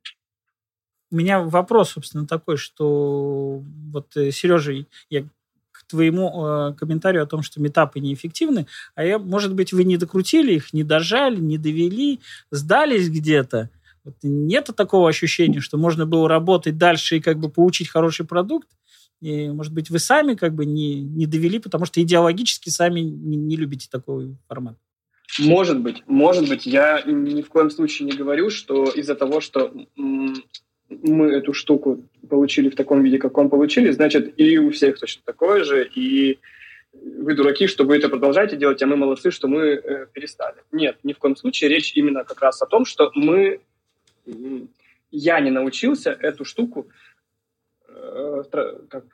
[1.10, 4.72] У меня вопрос, собственно, такой, что вот, э, Сережа,
[5.08, 5.22] я
[5.70, 9.96] к твоему э, комментарию о том, что метапы неэффективны, а я, может быть, вы не
[9.96, 13.70] докрутили их, не дожали, не довели, сдались где-то.
[14.04, 18.68] Вот нет такого ощущения, что можно было работать дальше и как бы получить хороший продукт,
[19.20, 23.36] и, может быть, вы сами как бы не, не довели, потому что идеологически сами не,
[23.36, 24.76] не любите такой формат.
[25.38, 26.66] Может быть, может быть.
[26.66, 32.70] Я ни в коем случае не говорю, что из-за того, что мы эту штуку получили
[32.70, 36.38] в таком виде, каком получили, значит, и у всех точно такое же, и
[36.92, 40.56] вы дураки, что вы это продолжаете делать, а мы молодцы, что мы э, перестали.
[40.72, 41.70] Нет, ни в коем случае.
[41.70, 43.60] Речь именно как раз о том, что мы...
[45.10, 46.88] Я не научился эту штуку
[48.88, 49.04] как,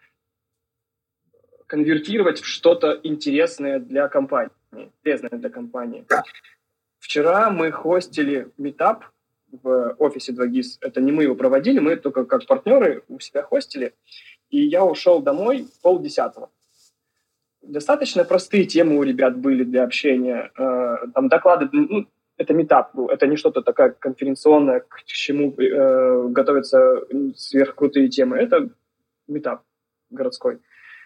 [1.66, 4.52] конвертировать в что-то интересное для компании,
[5.02, 6.06] полезное для компании.
[6.98, 9.04] Вчера мы хостили метап
[9.62, 10.78] в офисе 2GIS.
[10.80, 13.94] Это не мы его проводили, мы только как партнеры у себя хостили.
[14.50, 16.50] И я ушел домой полдесятого.
[17.62, 20.50] Достаточно простые темы у ребят были для общения.
[20.56, 26.28] Э, там доклады, ну, это метап был, это не что-то такое конференционное, к чему э,
[26.28, 27.02] готовятся
[27.36, 28.38] сверхкрутые темы.
[28.38, 28.70] Это
[29.28, 29.62] метап
[30.10, 30.58] городской.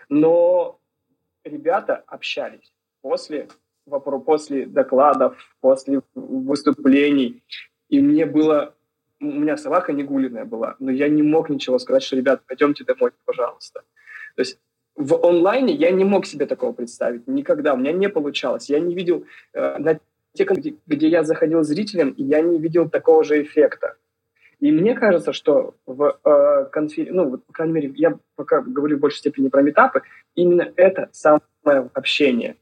[0.09, 0.81] Но
[1.45, 3.49] ребята общались после,
[4.25, 7.43] после докладов, после выступлений.
[7.89, 8.75] И мне было...
[9.21, 13.11] У меня собака негулиная была, но я не мог ничего сказать, что, ребят, пойдемте домой,
[13.25, 13.83] пожалуйста.
[14.37, 14.61] То есть
[14.95, 17.75] в онлайне я не мог себе такого представить никогда.
[17.75, 18.71] У меня не получалось.
[18.71, 19.25] Я не видел...
[19.53, 19.79] Э,
[20.39, 23.97] те, где, где я заходил зрителем, я не видел такого же эффекта.
[24.61, 28.97] И мне кажется, что в э, конференции, ну, вот, по крайней мере, я пока говорю
[28.97, 30.03] в большей степени про метапы,
[30.35, 32.57] именно это самое общение.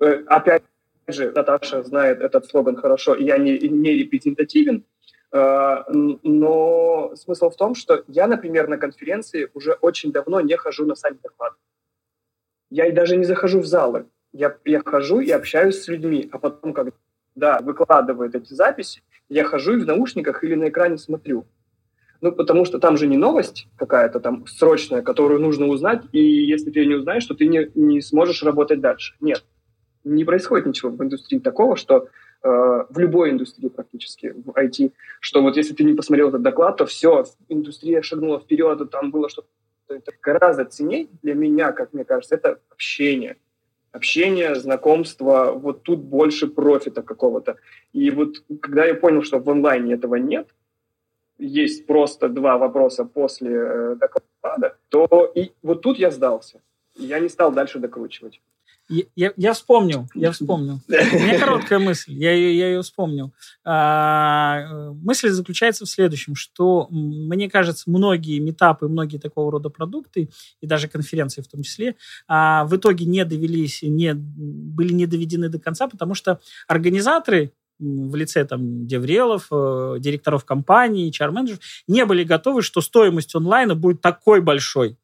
[0.00, 0.62] Э, опять
[1.08, 4.84] же, Наташа знает этот слоган хорошо, я не, не репрезентативен,
[5.32, 5.84] э,
[6.22, 10.94] но смысл в том, что я, например, на конференции уже очень давно не хожу на
[10.94, 11.56] сами доклады.
[12.70, 14.06] Я и даже не захожу в залы.
[14.32, 19.74] Я, я хожу и общаюсь с людьми, а потом, когда выкладывают эти записи, я хожу
[19.74, 21.46] и в наушниках или на экране смотрю.
[22.20, 26.70] Ну, потому что там же не новость какая-то там срочная, которую нужно узнать, и если
[26.70, 29.16] ты ее не узнаешь, то ты не, не сможешь работать дальше.
[29.20, 29.44] Нет,
[30.04, 32.06] не происходит ничего в индустрии такого, что
[32.44, 32.48] э,
[32.88, 36.86] в любой индустрии практически, в IT, что вот если ты не посмотрел этот доклад, то
[36.86, 39.48] все, индустрия шагнула вперед, и там было что-то
[40.22, 43.36] гораздо ценней для меня, как мне кажется, это общение
[43.92, 47.56] общение, знакомство, вот тут больше профита какого-то.
[47.92, 50.48] И вот когда я понял, что в онлайне этого нет,
[51.38, 56.60] есть просто два вопроса после э, доклада, то и вот тут я сдался.
[56.96, 58.40] Я не стал дальше докручивать.
[59.16, 60.80] Я, я, вспомнил, я вспомнил.
[60.88, 63.32] У меня короткая мысль, я, ее, я ее вспомнил.
[63.64, 70.28] А, мысль заключается в следующем, что, мне кажется, многие метапы, многие такого рода продукты,
[70.60, 71.96] и даже конференции в том числе,
[72.28, 78.14] а, в итоге не довелись, не, были не доведены до конца, потому что организаторы в
[78.14, 84.40] лице там Деврелов, э, директоров компании, HR-менеджеров, не были готовы, что стоимость онлайна будет такой
[84.40, 84.96] большой.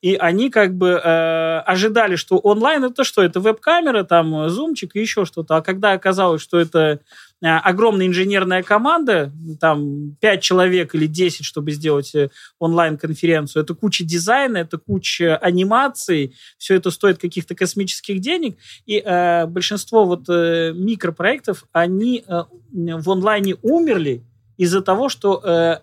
[0.00, 3.22] И они как бы э, ожидали, что онлайн это что?
[3.22, 5.56] Это веб-камера, там, зумчик и еще что-то.
[5.56, 7.00] А когда оказалось, что это
[7.42, 14.04] э, огромная инженерная команда, там, 5 человек или 10, чтобы сделать э, онлайн-конференцию, это куча
[14.04, 20.72] дизайна, это куча анимаций, все это стоит каких-то космических денег, и э, большинство вот э,
[20.74, 22.42] микропроектов, они э,
[22.72, 24.22] в онлайне умерли
[24.56, 25.78] из-за того, что э,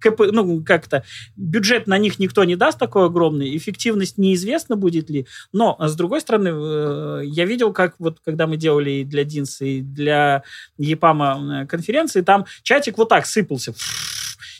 [0.00, 1.04] КП, ну, как-то
[1.36, 6.20] бюджет на них никто не даст такой огромный, эффективность неизвестно будет ли, но, с другой
[6.20, 10.42] стороны, э, я видел, как вот, когда мы делали и для Динса, и для
[10.78, 13.74] ЕПАМа конференции, там чатик вот так сыпался,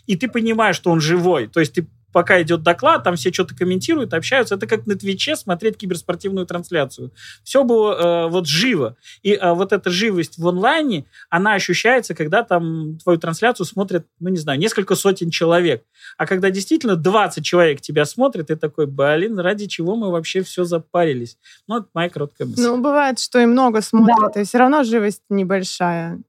[0.06, 3.54] и ты понимаешь, что он живой, то есть ты пока идет доклад, там все что-то
[3.54, 4.54] комментируют, общаются.
[4.54, 7.12] Это как на Твиче смотреть киберспортивную трансляцию.
[7.44, 8.96] Все было э, вот живо.
[9.22, 14.28] И э, вот эта живость в онлайне, она ощущается, когда там твою трансляцию смотрят, ну,
[14.30, 15.84] не знаю, несколько сотен человек.
[16.16, 20.64] А когда действительно 20 человек тебя смотрят, ты такой, блин, ради чего мы вообще все
[20.64, 21.38] запарились?
[21.66, 22.62] Ну, это моя короткая мысль.
[22.62, 24.40] Ну, бывает, что и много смотрят, да.
[24.40, 26.20] и все равно живость небольшая.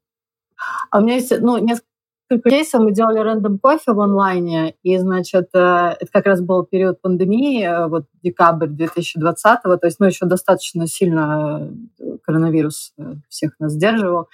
[0.89, 1.90] А у меня есть, ну, несколько
[2.39, 7.01] кейсов мы делали рандом кофе в онлайне, и, значит, э, это как раз был период
[7.01, 12.93] пандемии, э, вот декабрь 2020, то есть, ну, еще достаточно сильно э, коронавирус
[13.29, 14.27] всех нас сдерживал.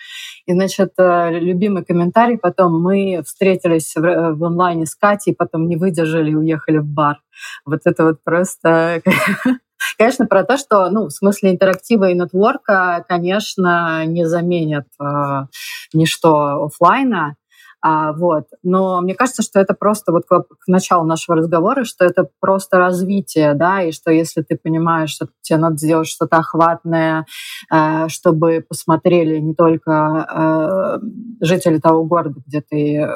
[0.45, 6.31] И, значит, любимый комментарий потом, мы встретились в, в онлайне с Катей, потом не выдержали
[6.31, 7.21] и уехали в бар.
[7.65, 9.01] Вот это вот просто
[9.97, 15.45] Конечно, про то, что, ну, в смысле интерактива и нетворка, конечно, не заменят э,
[15.93, 17.35] ничто офлайна.
[17.81, 18.45] А, вот.
[18.63, 22.77] Но мне кажется, что это просто вот к, к началу нашего разговора, что это просто
[22.77, 27.25] развитие, да, и что если ты понимаешь, что тебе надо сделать что-то охватное,
[27.71, 31.05] э, чтобы посмотрели не только э,
[31.41, 33.07] жители того города, где ты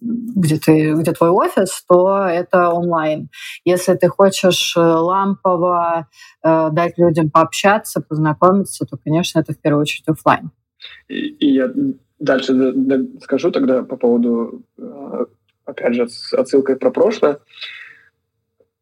[0.00, 3.28] где, ты, где твой офис, то это онлайн.
[3.64, 6.08] Если ты хочешь э, лампово
[6.42, 10.50] э, дать людям пообщаться, познакомиться, то, конечно, это в первую очередь офлайн.
[11.08, 11.70] И, и я
[12.22, 12.54] дальше
[13.20, 15.26] скажу тогда по поводу, э,
[15.64, 17.40] опять же, отсылкой про прошлое.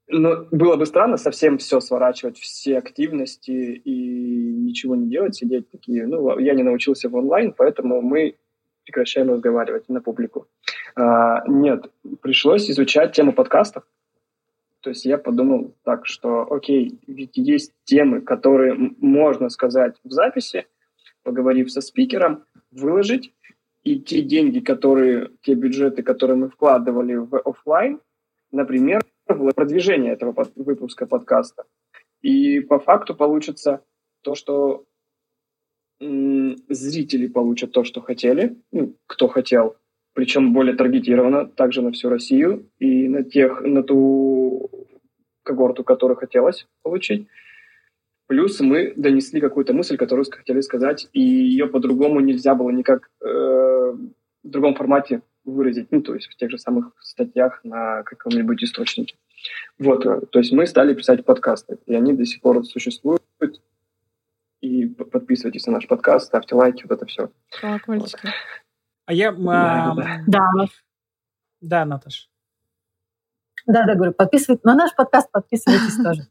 [0.08, 6.06] Но было бы странно совсем все сворачивать, все активности и ничего не делать, сидеть такие,
[6.06, 8.36] ну, я не научился в онлайн, поэтому мы
[8.84, 10.48] прекращаем разговаривать на публику.
[10.96, 11.90] А, нет,
[12.22, 13.84] пришлось изучать тему подкастов.
[14.80, 20.66] То есть я подумал так, что, окей, ведь есть темы, которые можно сказать в записи,
[21.22, 23.32] поговорив со спикером, выложить,
[23.82, 28.00] и те деньги, которые, те бюджеты, которые мы вкладывали в офлайн,
[28.52, 31.64] например, в продвижение этого под, выпуска подкаста.
[32.20, 33.82] И по факту получится
[34.22, 34.84] то, что
[36.00, 39.76] м- зрители получат то, что хотели, ну, кто хотел,
[40.12, 44.70] причем более таргетированно, также на всю Россию и на тех, на ту
[45.42, 47.26] когорту, которую хотелось получить.
[48.30, 53.26] Плюс мы донесли какую-то мысль, которую хотели сказать, и ее по-другому нельзя было никак э,
[53.26, 59.16] в другом формате выразить, ну, то есть в тех же самых статьях на каком-нибудь источнике.
[59.80, 63.20] Вот, э, то есть мы стали писать подкасты, и они до сих пор существуют.
[64.60, 67.32] И подписывайтесь на наш подкаст, ставьте лайки, вот это все.
[67.60, 68.26] Колокольчики.
[68.26, 68.34] Вот.
[69.06, 69.32] А я...
[69.32, 70.22] Да, да.
[70.28, 70.66] да.
[71.60, 72.30] да Наташ.
[73.66, 76.22] Да, да, говорю, подписывайтесь на наш подкаст, подписывайтесь тоже.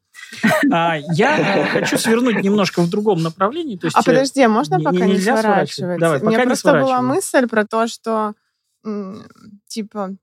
[0.71, 3.77] А, я хочу свернуть немножко в другом направлении.
[3.77, 5.99] То есть, а подожди, а можно пока не сворачивать?
[5.99, 8.33] Давай, пока У меня просто была мысль про то, что
[9.67, 10.15] типа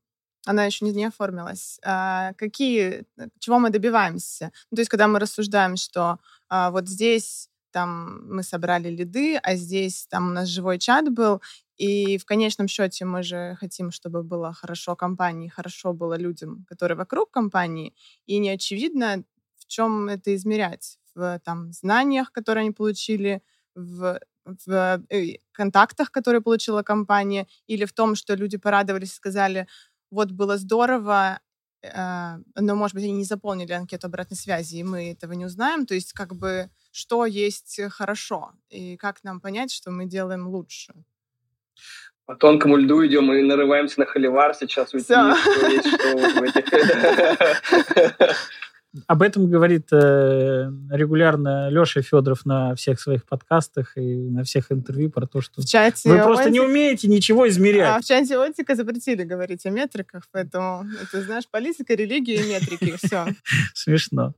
[0.47, 1.79] она еще не, не оформилась.
[1.85, 3.05] А, какие,
[3.41, 4.53] чего мы добиваемся?
[4.71, 9.57] Ну, то есть, когда мы рассуждаем, что а, вот здесь там мы собрали лиды, а
[9.57, 11.43] здесь там у нас живой чат был,
[11.77, 16.97] и в конечном счете мы же хотим, чтобы было хорошо компании, хорошо было людям, которые
[16.97, 17.93] вокруг компании,
[18.25, 19.25] и не очевидно,
[19.67, 20.99] в чем это измерять.
[21.15, 23.43] В там, знаниях, которые они получили,
[23.75, 29.67] в, в э, контактах, которые получила компания, или в том, что люди порадовались и сказали,
[30.11, 31.41] вот было здорово,
[31.83, 35.85] э, но, может быть, они не заполнили анкету обратной связи, и мы этого не узнаем.
[35.85, 40.95] То есть, как бы, что есть хорошо, и как нам понять, что мы делаем лучше
[42.27, 46.67] по тонкому льду идем и нарываемся на холивар сейчас уйти, что есть, что в этих...
[49.07, 55.11] Об этом говорит э, регулярно Леша Федоров на всех своих подкастах и на всех интервью
[55.11, 57.89] про то, что В чате вы просто не Отик- умеете ничего измерять.
[57.89, 62.97] А в чате Отика запретили говорить о метриках, поэтому это, знаешь, политика, религия и метрики,
[63.03, 63.27] все.
[63.75, 64.35] Смешно.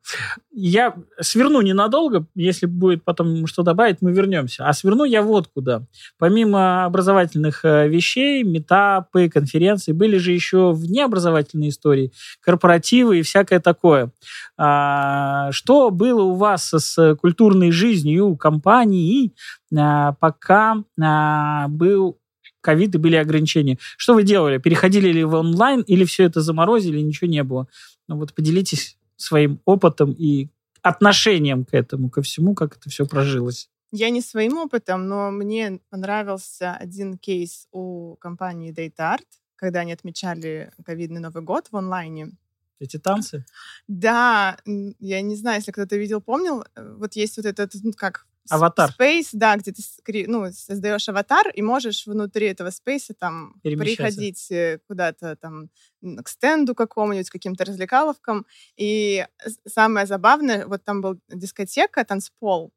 [0.53, 4.67] Я сверну ненадолго, если будет потом что добавить, мы вернемся.
[4.67, 5.83] А сверну я вот куда.
[6.19, 14.11] Помимо образовательных э, вещей, метапы, конференции, были же еще внеобразовательные истории, корпоративы и всякое такое.
[14.59, 19.33] А, Что было у вас с культурной жизнью компании,
[19.77, 22.19] а, пока а, был
[22.61, 23.79] ковид и были ограничения?
[23.97, 24.59] Что вы делали?
[24.59, 27.69] Переходили ли в онлайн или все это заморозили, ничего не было?
[28.09, 30.49] Ну вот поделитесь своим опытом и
[30.83, 33.69] отношением к этому, ко всему, как это все прожилось.
[33.91, 39.25] Я не своим опытом, но мне понравился один кейс у компании DataArt,
[39.57, 42.33] когда они отмечали ковидный Новый год в онлайне.
[42.81, 43.45] Эти танцы?
[43.89, 48.27] Да, я не знаю, если кто-то видел, помнил, э, вот есть вот этот, ну, как...
[48.51, 48.95] Аватар.
[48.99, 49.83] Space, да, где ты
[50.27, 55.69] ну, создаешь аватар и можешь внутри этого спейса там приходить э, куда-то там
[56.01, 58.47] к стенду какому-нибудь, к каким-то развлекаловкам.
[58.79, 59.27] И
[59.67, 62.73] самое забавное, вот там был дискотека, танцпол,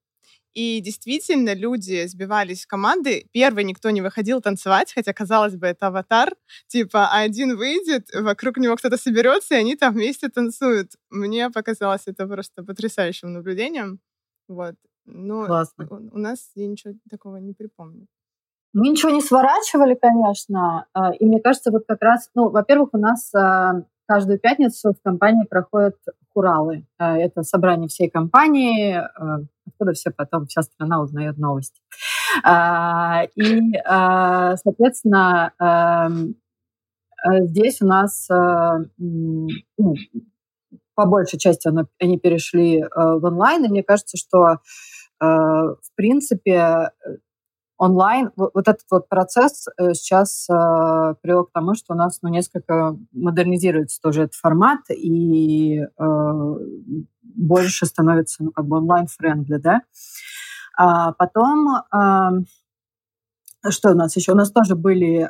[0.53, 3.25] и действительно люди сбивались в команды.
[3.31, 6.33] Первый никто не выходил танцевать, хотя, казалось бы, это аватар.
[6.67, 10.91] Типа, один выйдет, вокруг него кто-то соберется, и они там вместе танцуют.
[11.09, 13.99] Мне показалось это просто потрясающим наблюдением.
[14.47, 14.75] Вот.
[15.05, 15.87] Ну, Классно.
[15.89, 18.07] у, у нас я ничего такого не припомню.
[18.73, 20.85] Мы ничего не сворачивали, конечно.
[20.93, 25.01] а, И мне кажется, вот как раз, ну, во-первых, у нас а, каждую пятницу в
[25.03, 25.95] компании проходят
[26.33, 26.85] хуралы.
[26.97, 31.81] А, Это собрание всей компании, а, откуда все потом, вся страна узнает новости.
[32.43, 36.09] А, И, а, соответственно, а,
[37.41, 38.27] здесь у нас
[38.97, 39.47] ну,
[40.95, 44.57] по большей части они перешли в онлайн, и мне кажется, что
[45.19, 46.89] в принципе
[47.81, 50.53] онлайн, вот, этот вот процесс э, сейчас э,
[51.19, 56.55] привел к тому, что у нас ну, несколько модернизируется тоже этот формат и э,
[57.23, 59.81] больше становится ну, как бы онлайн-френдли, да.
[60.77, 61.83] А потом,
[63.69, 64.31] что у нас еще?
[64.31, 65.29] У нас тоже были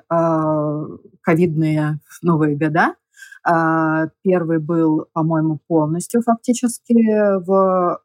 [1.21, 2.95] ковидные новые года.
[4.21, 6.93] Первый был, по-моему, полностью фактически
[7.43, 7.99] в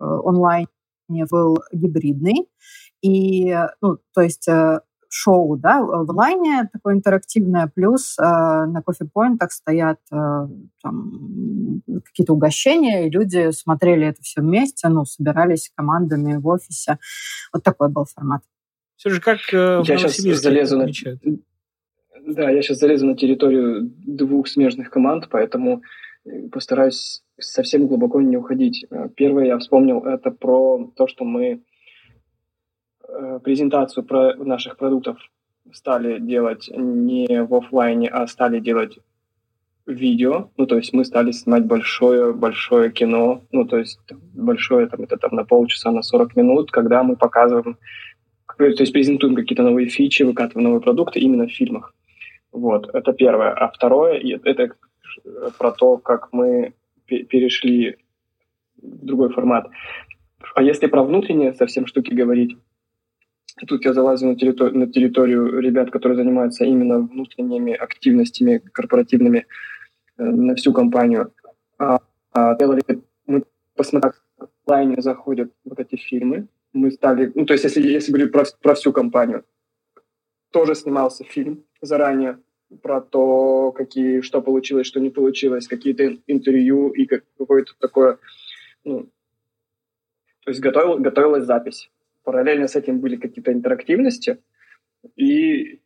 [0.00, 0.66] онлайне,
[1.08, 2.48] был гибридный.
[3.02, 4.80] И, ну, то есть э,
[5.14, 10.16] шоу, да, в онлайне такое интерактивное, плюс э, на кофе-поинтах стоят э,
[10.82, 16.98] там, какие-то угощения, и люди смотрели это все вместе, ну, собирались командами в офисе.
[17.52, 18.42] Вот такой был формат.
[18.96, 20.86] Все же как э, в Я сейчас залезу на...
[22.26, 25.80] Да, я сейчас залезу на территорию двух смежных команд, поэтому э,
[26.50, 28.86] постараюсь совсем глубоко не уходить.
[28.90, 31.62] Э, Первое я вспомнил, это про то, что мы
[33.08, 35.18] э, презентацию про наших продуктов
[35.72, 38.98] стали делать не в оффлайне, а стали делать
[39.86, 40.50] видео.
[40.56, 43.42] Ну, то есть мы стали снимать большое-большое кино.
[43.52, 43.98] Ну, то есть
[44.34, 47.76] большое, там, это там на полчаса, на 40 минут, когда мы показываем,
[48.56, 51.94] то есть презентуем какие-то новые фичи, выкатываем новые продукты именно в фильмах.
[52.52, 53.50] Вот, это первое.
[53.50, 54.70] А второе, это
[55.58, 56.74] про то, как мы
[57.06, 57.96] пе- перешли
[58.76, 59.68] в другой формат.
[60.54, 62.56] А если про внутренние совсем штуки говорить,
[63.66, 69.46] тут я залазю на территорию, на территорию ребят, которые занимаются именно внутренними активностями корпоративными
[70.18, 71.32] э, на всю компанию.
[71.78, 72.00] А,
[72.32, 72.56] а,
[73.26, 73.44] мы
[73.76, 76.48] посмотрели, в лайне заходят вот эти фильмы.
[76.72, 79.44] Мы стали, ну, то есть если, если говорить про, про всю компанию,
[80.50, 82.38] тоже снимался фильм заранее
[82.82, 88.18] про то, какие, что получилось, что не получилось, какие-то интервью и как, какое-то такое,
[88.84, 89.08] ну,
[90.44, 91.90] то есть готовил, готовилась запись.
[92.22, 94.38] Параллельно с этим были какие-то интерактивности,
[95.16, 95.80] и,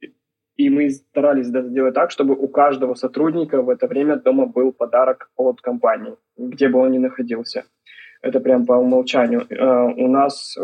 [0.57, 4.72] и мы старались да, сделать так, чтобы у каждого сотрудника в это время дома был
[4.72, 7.64] подарок от компании, где бы он ни находился.
[8.22, 9.46] Это прям по умолчанию.
[9.48, 10.57] Э, у нас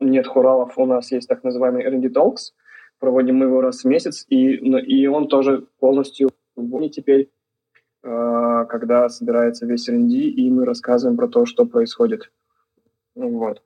[0.00, 2.52] нет хуралов, у нас есть так называемый R&D Talks,
[2.98, 7.30] проводим мы его раз в месяц, и, ну, и он тоже полностью в теперь,
[8.02, 12.30] э, когда собирается весь R&D, и мы рассказываем про то, что происходит.
[13.14, 13.62] Вот.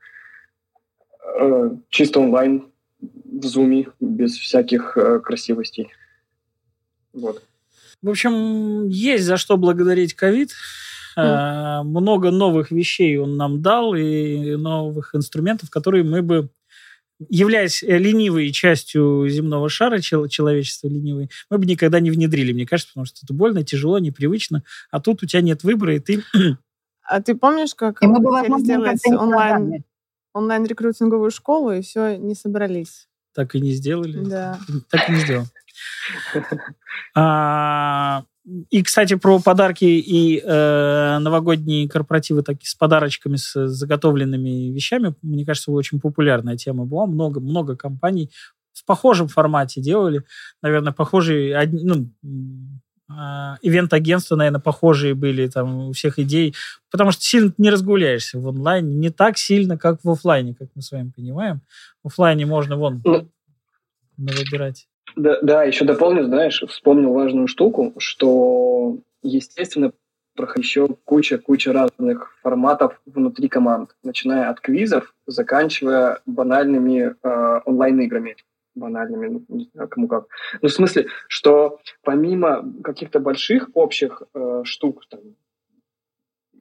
[1.40, 2.66] Э, чисто онлайн,
[3.00, 5.88] в зуме, без всяких э, красивостей.
[7.12, 7.42] Вот.
[8.02, 10.50] В общем, есть за что благодарить ковид.
[11.18, 11.82] Mm.
[11.82, 16.50] Много новых вещей он нам дал и новых инструментов, которые мы бы
[17.28, 23.06] являясь ленивой частью земного шара, человечества ленивой, мы бы никогда не внедрили, мне кажется, потому
[23.06, 26.22] что это больно, тяжело, непривычно, а тут у тебя нет выбора, и ты...
[27.02, 29.82] А ты помнишь, как мы хотели сделать онлайн,
[30.32, 33.08] онлайн-рекрутинговую школу, и все, не собрались?
[33.34, 34.24] Так и не сделали?
[34.24, 34.60] Да.
[34.90, 35.46] Так и не сделал.
[38.46, 45.14] А, и, кстати, про подарки и э, новогодние корпоративы так, с подарочками, с заготовленными вещами,
[45.22, 47.06] мне кажется, очень популярная тема была.
[47.06, 48.30] Много, много компаний
[48.72, 50.24] в похожем формате делали.
[50.62, 56.54] Наверное, похожие, ну, э, ивент-агентства, наверное, похожие были там у всех идей,
[56.90, 60.82] потому что сильно не разгуляешься в онлайне, не так сильно, как в офлайне, как мы
[60.82, 61.60] с вами понимаем.
[62.02, 63.28] В офлайне можно вон ну,
[64.16, 64.89] выбирать.
[65.16, 69.92] Да, да, еще дополню, знаешь, вспомнил важную штуку, что, естественно,
[70.56, 78.36] еще куча-куча разных форматов внутри команд, начиная от квизов, заканчивая банальными э, онлайн-играми.
[78.74, 80.26] Банальными, ну, не знаю, кому как.
[80.62, 85.20] Ну, в смысле, что помимо каких-то больших общих э, штук, там,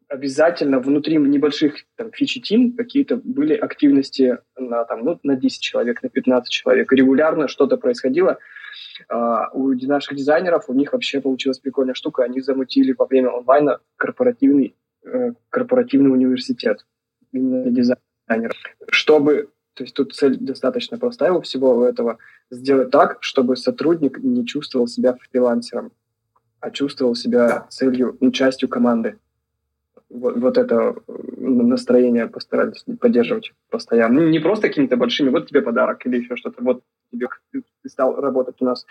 [0.09, 6.09] обязательно внутри небольших там, фичи-тим какие-то были активности на, там, ну, на 10 человек, на
[6.09, 6.91] 15 человек.
[6.91, 8.37] Регулярно что-то происходило.
[9.09, 12.23] Uh, у наших дизайнеров, у них вообще получилась прикольная штука.
[12.23, 16.85] Они замутили во время онлайна корпоративный, э, корпоративный университет
[17.31, 18.57] именно для дизайнеров.
[18.89, 22.17] Чтобы, то есть тут цель достаточно простая у всего этого,
[22.51, 25.93] сделать так, чтобы сотрудник не чувствовал себя фрилансером,
[26.59, 29.17] а чувствовал себя целью, ну, частью команды
[30.09, 30.95] вот, вот это
[31.37, 34.21] настроение постарались поддерживать постоянно.
[34.21, 38.15] Ну, не просто какими-то большими, вот тебе подарок или еще что-то, вот тебе ты стал
[38.15, 38.85] работать у нас,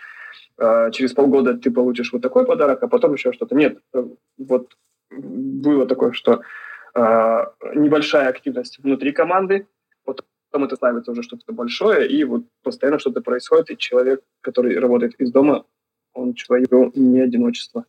[0.57, 3.55] э, через полгода ты получишь вот такой подарок, а потом еще что-то.
[3.55, 4.03] Нет, э,
[4.37, 4.77] вот
[5.11, 6.41] было такое, что
[6.95, 7.45] э,
[7.75, 9.67] небольшая активность внутри команды,
[10.03, 15.15] потом это ставится уже что-то большое, и вот постоянно что-то происходит, и человек, который работает
[15.19, 15.65] из дома,
[16.13, 17.85] он человек не одиночество.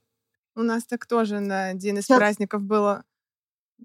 [0.56, 2.18] У нас так тоже на один из Сейчас.
[2.18, 3.04] праздников было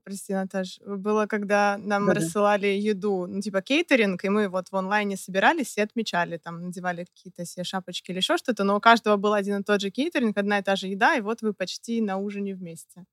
[0.03, 2.13] прости, Наташ, было, когда нам Да-да.
[2.13, 7.05] рассылали еду, ну, типа кейтеринг, и мы вот в онлайне собирались и отмечали, там, надевали
[7.05, 10.37] какие-то себе шапочки или еще что-то, но у каждого был один и тот же кейтеринг,
[10.37, 13.05] одна и та же еда, и вот вы почти на ужине вместе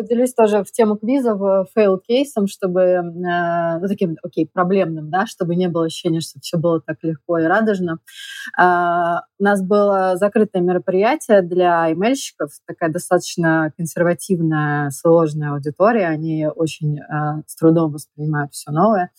[0.00, 5.56] поделюсь тоже в тему квизов э, fail-кейсом, чтобы, э, ну, таким, окей, проблемным, да, чтобы
[5.56, 7.98] не было ощущения, что все было так легко и радужно.
[8.58, 16.98] Э, у нас было закрытое мероприятие для имейльщиков, такая достаточно консервативная, сложная аудитория, они очень
[16.98, 19.10] э, с трудом воспринимают все новое.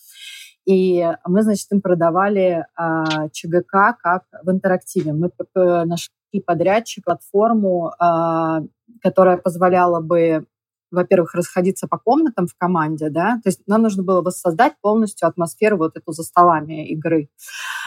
[0.64, 5.12] И мы, значит, им продавали э, ЧГК как в интерактиве.
[5.12, 8.60] Мы нашли подрядчик, платформу, э,
[9.02, 10.46] которая позволяла бы
[10.92, 15.78] во-первых, расходиться по комнатам в команде, да, то есть нам нужно было воссоздать полностью атмосферу
[15.78, 17.28] вот эту за столами игры.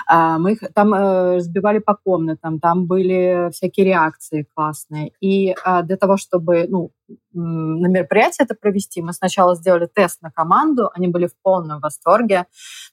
[0.08, 5.12] А, мы их там э, разбивали по комнатам, там были всякие реакции классные.
[5.22, 6.92] И а, для того, чтобы, ну,
[7.34, 12.46] на мероприятие это провести, мы сначала сделали тест на команду, они были в полном восторге,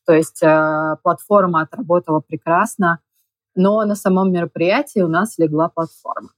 [0.06, 3.00] то есть э, платформа отработала прекрасно,
[3.54, 6.30] но на самом мероприятии у нас легла платформа.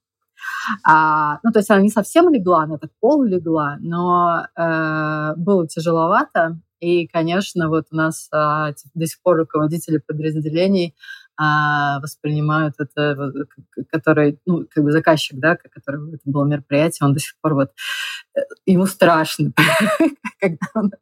[0.86, 5.66] А, ну, то есть она не совсем легла, она так пол легла, но э, было
[5.66, 6.58] тяжеловато.
[6.80, 10.94] И, конечно, вот у нас э, до сих пор руководители подразделений
[11.36, 13.32] а, воспринимают это,
[13.90, 17.70] который, ну, как бы заказчик, да, который это было мероприятие, он до сих пор вот,
[18.36, 19.52] э, ему страшно,
[20.40, 20.92] когда он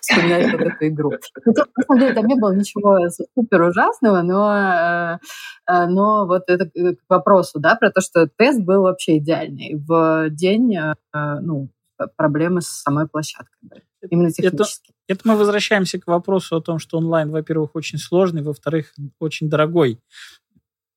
[0.00, 1.12] вспоминает вот эту игру.
[1.44, 5.18] Хотя, на самом деле, там не было ничего супер ужасного, но, э,
[5.66, 9.76] э, но вот это к вопросу, да, про то, что тест был вообще идеальный.
[9.76, 10.76] В день,
[11.12, 11.70] ну,
[12.16, 13.82] проблемы с самой площадкой были.
[14.08, 14.90] Именно технически.
[14.90, 19.50] Это, это мы возвращаемся к вопросу о том, что онлайн, во-первых, очень сложный, во-вторых, очень
[19.50, 19.98] дорогой.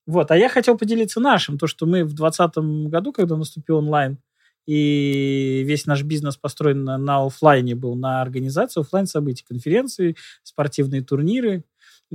[0.05, 4.19] Вот, а я хотел поделиться нашим, то, что мы в 2020 году, когда наступил онлайн,
[4.67, 11.01] и весь наш бизнес построен на, на офлайне был, на организацию офлайн событий, конференции, спортивные
[11.01, 11.63] турниры.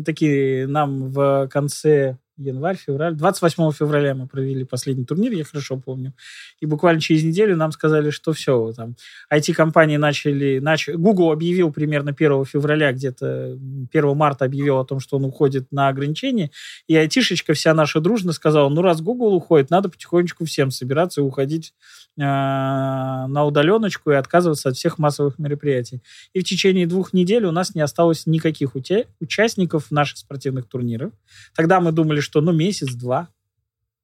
[0.04, 3.14] Такие нам в конце январь, февраль.
[3.14, 6.14] 28 февраля мы провели последний турнир, я хорошо помню.
[6.60, 8.94] И буквально через неделю нам сказали, что все, там,
[9.32, 10.88] IT-компании начали, нач...
[10.88, 13.58] Google объявил примерно 1 февраля, где-то
[13.92, 16.50] 1 марта объявил о том, что он уходит на ограничения,
[16.86, 21.24] и айтишечка вся наша дружно сказала, ну, раз Google уходит, надо потихонечку всем собираться и
[21.24, 21.74] уходить
[22.16, 26.02] э, на удаленочку и отказываться от всех массовых мероприятий.
[26.32, 31.12] И в течение двух недель у нас не осталось никаких уча- участников наших спортивных турниров.
[31.54, 33.30] Тогда мы думали, что ну месяц-два,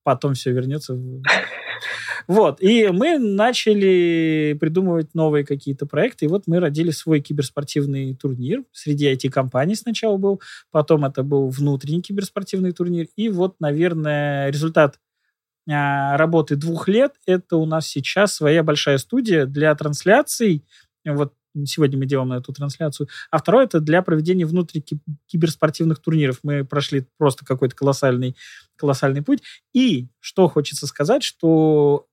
[0.02, 0.98] потом все вернется.
[2.26, 8.64] Вот, и мы начали придумывать новые какие-то проекты, и вот мы родили свой киберспортивный турнир.
[8.72, 14.98] Среди IT-компаний сначала был, потом это был внутренний киберспортивный турнир, и вот, наверное, результат
[15.68, 20.64] а, работы двух лет, это у нас сейчас своя большая студия для трансляций,
[21.04, 24.84] вот сегодня мы делаем эту трансляцию, а второе это для проведения внутри
[25.26, 26.40] киберспортивных турниров.
[26.42, 28.36] Мы прошли просто какой-то колоссальный,
[28.76, 29.42] колоссальный путь.
[29.72, 32.06] И что хочется сказать, что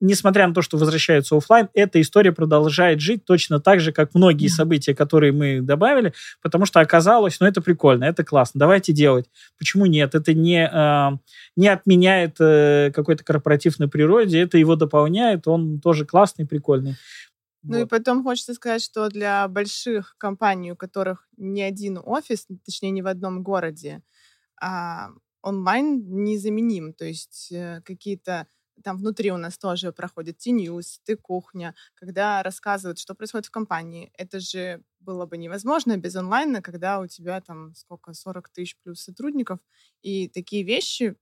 [0.00, 4.48] несмотря на то, что возвращаются офлайн, эта история продолжает жить точно так же, как многие
[4.48, 6.12] события, которые мы добавили,
[6.42, 9.26] потому что оказалось, ну, это прикольно, это классно, давайте делать.
[9.58, 10.14] Почему нет?
[10.14, 11.18] Это не, э,
[11.56, 16.96] не отменяет э, какой-то корпоратив на природе, это его дополняет, он тоже классный, прикольный.
[17.68, 17.86] Ну вот.
[17.86, 23.02] и потом хочется сказать, что для больших компаний, у которых не один офис, точнее, не
[23.02, 24.02] в одном городе,
[24.60, 25.10] а
[25.42, 26.92] онлайн незаменим.
[26.92, 28.46] То есть э, какие-то
[28.84, 34.10] там внутри у нас тоже проходит T-News, T-кухня, когда рассказывают, что происходит в компании.
[34.14, 39.00] Это же было бы невозможно без онлайна, когда у тебя там сколько, 40 тысяч плюс
[39.00, 39.60] сотрудников.
[40.02, 41.16] И такие вещи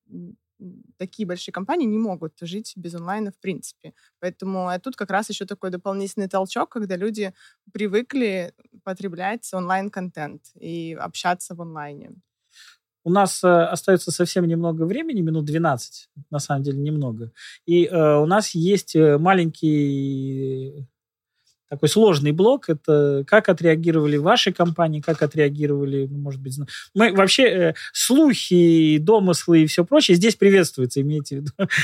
[0.96, 3.94] такие большие компании не могут жить без онлайна в принципе.
[4.20, 7.32] Поэтому а тут как раз еще такой дополнительный толчок, когда люди
[7.72, 8.52] привыкли
[8.82, 12.12] потреблять онлайн-контент и общаться в онлайне.
[13.06, 17.32] У нас э, остается совсем немного времени, минут 12, на самом деле немного.
[17.66, 20.88] И э, у нас есть э, маленький
[21.68, 22.68] такой сложный блок.
[22.68, 26.58] Это как отреагировали ваши компании, как отреагировали, ну, может быть,
[26.94, 31.52] мы вообще э, слухи, домыслы и все прочее здесь приветствуется, имейте в виду.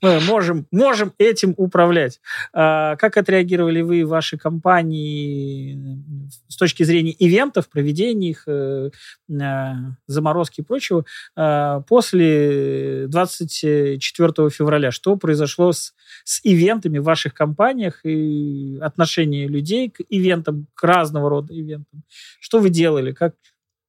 [0.00, 2.20] Мы можем, можем этим управлять.
[2.52, 6.02] А, как отреагировали вы, ваши компании
[6.48, 8.90] с точки зрения ивентов, проведения их, э,
[9.28, 9.72] э,
[10.06, 11.04] заморозки и прочего
[11.36, 14.90] а, после 24 февраля?
[14.90, 15.94] Что произошло с,
[16.24, 22.04] с ивентами в ваших компаниях и отношение людей к ивентам, к разного рода ивентам.
[22.40, 23.12] Что вы делали?
[23.12, 23.34] Как,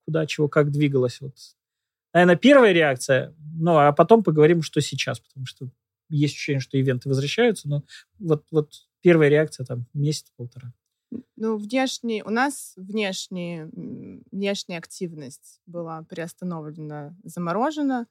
[0.06, 1.22] куда, чего, как двигалось?
[1.22, 1.36] Вот.
[2.14, 5.70] Наверное, первая реакция, ну, а потом поговорим, что сейчас, потому что
[6.10, 7.84] есть ощущение, что ивенты возвращаются, но
[8.20, 10.74] вот, вот первая реакция там месяц-полтора.
[11.36, 13.64] Ну, внешний, у нас внешний,
[14.32, 18.08] внешняя активность была приостановлена, заморожена,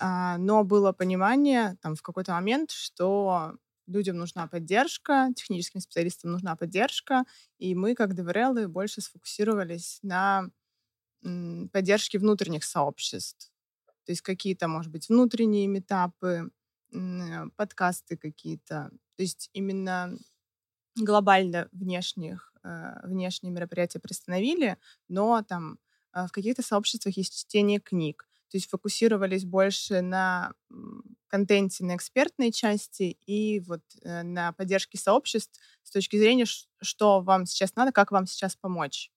[0.00, 7.24] но было понимание там в какой-то момент, что людям нужна поддержка, техническим специалистам нужна поддержка,
[7.58, 10.50] и мы, как DevRel, больше сфокусировались на
[11.72, 13.50] поддержке внутренних сообществ.
[14.04, 16.50] То есть какие-то, может быть, внутренние метапы,
[17.56, 18.90] подкасты какие-то.
[19.16, 20.16] То есть именно
[20.96, 24.78] глобально внешних, э, внешние мероприятия приостановили,
[25.08, 25.78] но там
[26.12, 28.28] э, в каких-то сообществах есть чтение книг.
[28.50, 30.52] То есть фокусировались больше на
[31.28, 36.44] контенте, на экспертной части и вот э, на поддержке сообществ с точки зрения,
[36.80, 39.10] что вам сейчас надо, как вам сейчас помочь.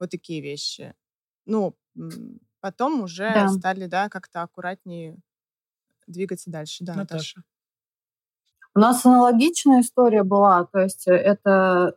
[0.00, 0.94] Вот такие вещи.
[1.44, 1.76] Ну,
[2.60, 3.48] потом уже да.
[3.48, 5.18] стали, да, как-то аккуратнее
[6.06, 6.84] двигаться дальше.
[6.84, 7.40] Да, Наташа.
[7.40, 7.42] Наташа.
[8.74, 11.96] У нас аналогичная история была, то есть э, это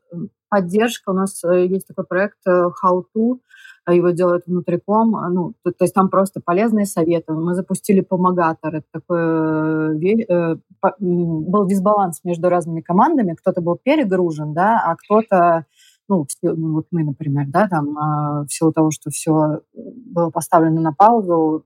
[0.49, 1.11] поддержка.
[1.11, 3.39] У нас э, есть такой проект How To,
[3.87, 5.15] его делают внутриком.
[5.15, 7.33] А, ну, то, то есть там просто полезные советы.
[7.33, 8.75] Мы запустили помогатор.
[8.75, 10.55] Это такой э,
[10.99, 13.33] был дисбаланс между разными командами.
[13.33, 15.65] Кто-то был перегружен, да, а кто-то
[16.07, 20.81] ну, ну, вот мы, например, да, там, э, в силу того, что все было поставлено
[20.81, 21.65] на паузу,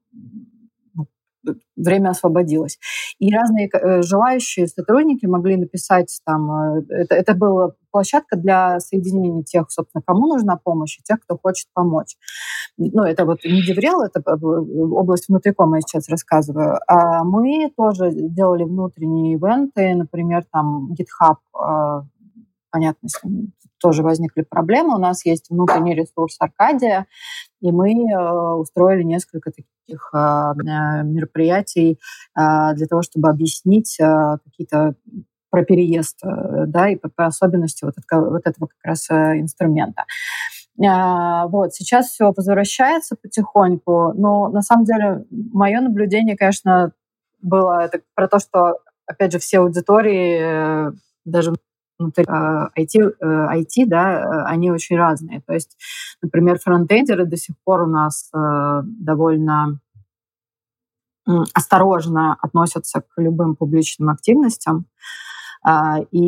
[1.75, 2.79] время освободилось.
[3.19, 9.43] И разные э, желающие сотрудники могли написать там, э, это, это была площадка для соединения
[9.43, 12.17] тех, собственно, кому нужна помощь, и тех, кто хочет помочь.
[12.77, 16.79] Ну, это вот не Деврел, это э, область внутрикома я сейчас рассказываю.
[16.87, 21.37] А мы тоже делали внутренние ивенты, например, там GitHub,
[22.71, 23.09] понятно,
[23.79, 24.95] тоже возникли проблемы.
[24.95, 27.05] У нас есть внутренний ресурс Аркадия,
[27.61, 27.93] и мы
[28.57, 31.99] устроили несколько таких таких а, мероприятий
[32.33, 34.95] а, для того, чтобы объяснить а, какие-то
[35.51, 40.03] про переезд, э, да, и по особенности вот, этого, вот этого как раз э, инструмента.
[40.77, 46.91] Вот, сейчас все возвращается потихоньку, но на самом деле мое наблюдение, конечно,
[47.41, 50.91] было это про то, что, опять же, все аудитории, э,
[51.23, 51.53] даже
[51.97, 55.41] внутри IT, IT, да, они очень разные.
[55.41, 55.77] То есть,
[56.21, 59.79] например, фронтендеры до сих пор у нас э, довольно
[61.53, 64.85] осторожно относятся к любым публичным активностям
[65.67, 66.19] а, и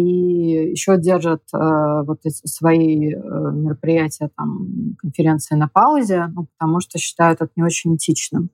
[0.72, 1.58] еще держат э,
[2.04, 7.96] вот свои э, мероприятия, там, конференции на паузе, ну, потому что считают это не очень
[7.98, 8.50] этичным.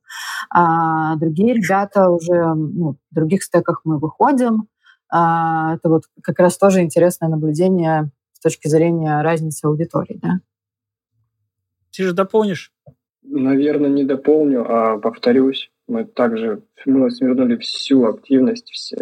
[0.50, 4.68] А другие ребята уже, ну, в других стеках мы выходим,
[5.16, 10.40] это вот как раз тоже интересное наблюдение с точки зрения разницы аудитории, да.
[11.94, 12.72] Ты же дополнишь?
[13.22, 15.70] Наверное, не дополню, а повторюсь.
[15.86, 18.96] Мы также мы свернули всю активность, все,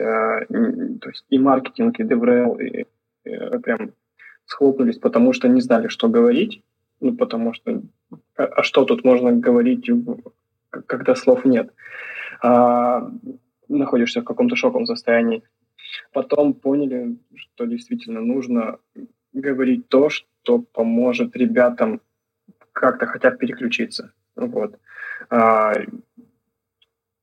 [0.49, 2.87] то есть и маркетинг, и DevRel, и,
[3.25, 3.93] и прям
[4.47, 6.63] схлопнулись, потому что не знали, что говорить.
[7.01, 7.83] Ну, потому что
[8.37, 9.89] а, а что тут можно говорить,
[10.87, 11.73] когда слов нет?
[12.43, 13.11] А,
[13.69, 15.43] находишься в каком-то шоковом состоянии.
[16.13, 18.79] Потом поняли, что действительно нужно
[19.33, 22.01] говорить то, что поможет ребятам
[22.73, 24.13] как-то хотят переключиться.
[24.37, 24.79] Вот.
[25.31, 25.75] А,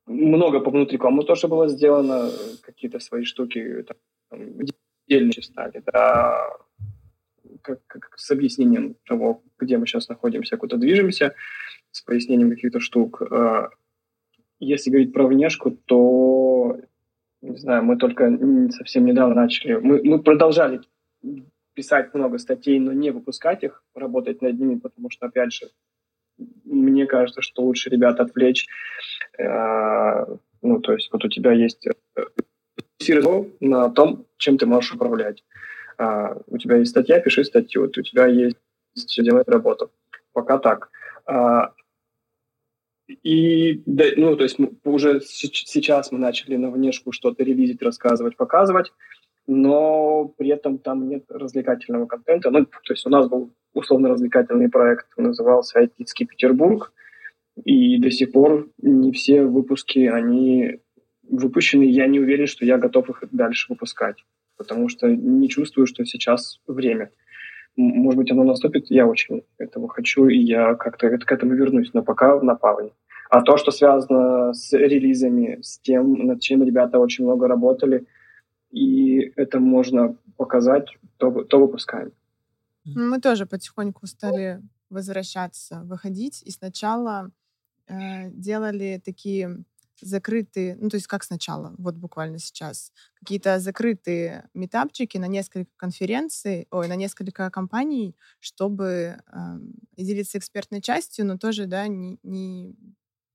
[0.06, 2.30] много по внутрикому тоже было сделано,
[2.62, 3.98] какие-то свои штуки там,
[5.08, 6.50] отдельные стали, да,
[7.62, 11.36] как, как с объяснением того, где мы сейчас находимся, куда движемся,
[11.92, 13.22] с пояснением каких-то штук.
[13.22, 13.70] А,
[14.60, 16.39] если говорить про внешку, то,
[17.42, 18.30] не знаю, мы только
[18.72, 19.76] совсем недавно начали.
[19.76, 20.82] Мы, мы продолжали
[21.74, 25.70] писать много статей, но не выпускать их, работать над ними, потому что, опять же,
[26.66, 28.68] мне кажется, что лучше ребят отвлечь.
[29.38, 30.26] Э,
[30.62, 35.44] ну, то есть вот у тебя есть э, на том, чем ты можешь управлять.
[35.98, 37.84] Э, у тебя есть статья, пиши статью.
[37.84, 38.58] У тебя есть
[39.18, 39.92] делать работу.
[40.34, 40.90] Пока так.
[43.24, 48.92] И, да, ну, то есть уже сейчас мы начали на внешку что-то ревизить, рассказывать, показывать
[49.50, 52.52] но при этом там нет развлекательного контента.
[52.52, 56.94] Ну, то есть у нас был условно-развлекательный проект, назывался «Айтицкий Петербург»,
[57.66, 60.80] и до сих пор не все выпуски, они
[61.24, 61.84] выпущены.
[61.84, 64.24] Я не уверен, что я готов их дальше выпускать,
[64.56, 67.10] потому что не чувствую, что сейчас время.
[67.76, 72.04] Может быть, оно наступит, я очень этого хочу, и я как-то к этому вернусь, но
[72.04, 72.92] пока на паузе.
[73.30, 78.06] А то, что связано с релизами, с тем, над чем ребята очень много работали–
[78.72, 82.12] и это можно показать, то, то выпускаем.
[82.86, 87.32] Мы тоже потихоньку стали возвращаться, выходить, и сначала
[87.88, 89.64] э, делали такие
[90.02, 96.68] закрытые, ну то есть как сначала, вот буквально сейчас, какие-то закрытые метапчики на несколько конференций,
[96.72, 99.38] ой, на несколько компаний, чтобы э,
[99.98, 102.76] делиться экспертной частью, но тоже, да, не, не,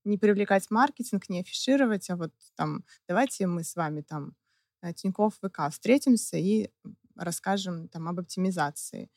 [0.03, 4.35] не привлекать маркетинг, не афишировать, а вот там, давайте мы с вами там
[4.85, 6.69] Э, Тинькофф ВК встретимся и
[7.15, 9.09] расскажем там об оптимизации.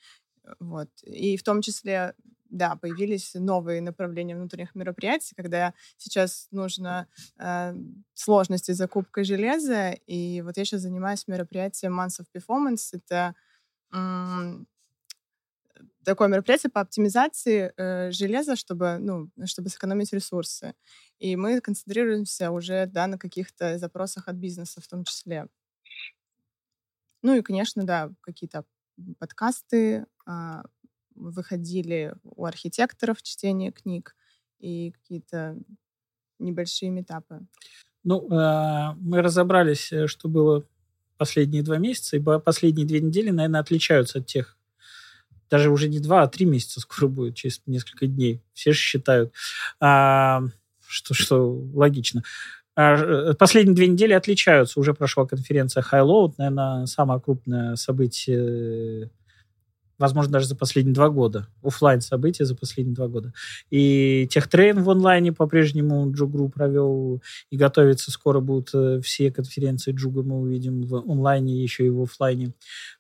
[0.48, 0.88] Э, вот.
[1.04, 2.14] И в том числе,
[2.50, 7.06] да, появились новые направления внутренних мероприятий, когда сейчас нужно
[7.38, 7.74] э,
[8.14, 9.92] сложности закупкой железа.
[10.06, 12.90] И вот я сейчас занимаюсь мероприятием Months of Performance.
[12.92, 13.34] Это
[13.92, 14.66] м-
[16.04, 20.74] такое мероприятие по оптимизации э, железа, чтобы, ну, чтобы сэкономить ресурсы.
[21.18, 25.46] И мы концентрируемся уже да, на каких-то запросах от бизнеса в том числе.
[27.22, 28.64] Ну и, конечно, да, какие-то
[29.18, 30.64] подкасты а,
[31.14, 34.14] выходили у архитекторов чтение книг
[34.58, 35.56] и какие-то
[36.38, 37.40] небольшие метапы.
[38.04, 40.64] Ну, э, мы разобрались, э, что было
[41.16, 44.56] последние два месяца, и последние две недели, наверное, отличаются от тех,
[45.50, 48.42] даже уже не два, а три месяца скоро будет, через несколько дней.
[48.54, 49.32] Все же считают,
[49.80, 50.42] а,
[50.86, 52.22] что, что логично.
[52.80, 54.78] А, э, последние две недели отличаются.
[54.78, 59.10] Уже прошла конференция Highload, наверное, самое крупное событие,
[59.98, 61.48] возможно, даже за последние два года.
[61.60, 63.32] офлайн событие за последние два года.
[63.70, 67.20] И техтрейн в онлайне по-прежнему Джугру провел,
[67.50, 72.00] и готовится скоро будут э, все конференции Джуга мы увидим в онлайне, еще и в
[72.02, 72.52] офлайне.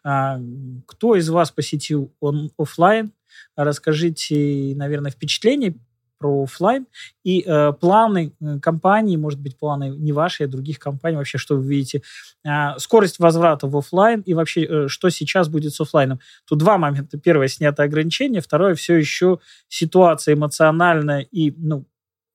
[0.02, 0.40] А,
[0.86, 3.12] кто из вас посетил он офлайн?
[3.54, 5.76] Расскажите, наверное, впечатления
[6.18, 6.86] про офлайн
[7.24, 11.56] и э, планы э, компании, может быть, планы не ваши, а других компаний, вообще, что
[11.56, 12.02] вы видите,
[12.44, 16.20] э, скорость возврата в офлайн и вообще, э, что сейчас будет с офлайном.
[16.46, 17.18] Тут два момента.
[17.18, 19.38] Первое, снятое ограничение, второе, все еще
[19.68, 21.86] ситуация эмоциональная и, ну,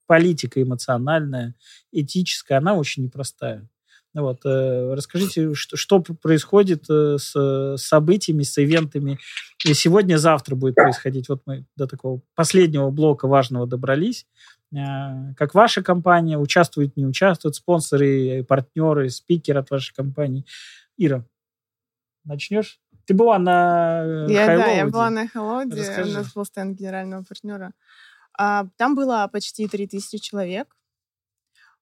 [0.07, 1.55] политика эмоциональная,
[1.91, 3.67] этическая, она очень непростая.
[4.13, 9.17] Вот, э, расскажите, что, что происходит э, с событиями, с ивентами.
[9.65, 11.29] И сегодня, завтра будет происходить.
[11.29, 14.27] Вот мы до такого последнего блока важного добрались.
[14.71, 20.45] Э, как ваша компания участвует, не участвует, спонсоры, партнеры, спикеры от вашей компании.
[20.97, 21.25] Ира,
[22.23, 22.79] начнешь?
[23.05, 26.03] Ты была на я, Да, я была на Хайлоуде.
[26.03, 27.73] У нас был стенд генерального партнера.
[28.37, 30.75] А, там было почти 3000 человек.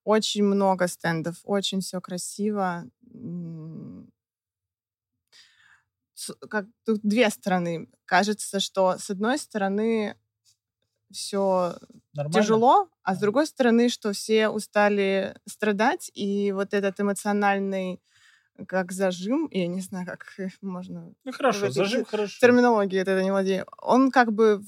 [0.04, 2.86] Очень много стендов, очень все красиво.
[6.50, 7.90] Как тут две стороны.
[8.06, 10.18] Кажется, что с одной стороны
[11.12, 11.78] все
[12.34, 18.02] тяжело, а с другой стороны, что все устали страдать, и вот этот эмоциональный
[18.68, 20.26] как зажим, я не знаю, как
[20.62, 21.14] можно...
[21.24, 22.38] Ну хорошо, зажим хорошо.
[22.40, 23.66] Терминологии это не владею.
[23.78, 24.62] Он как бы...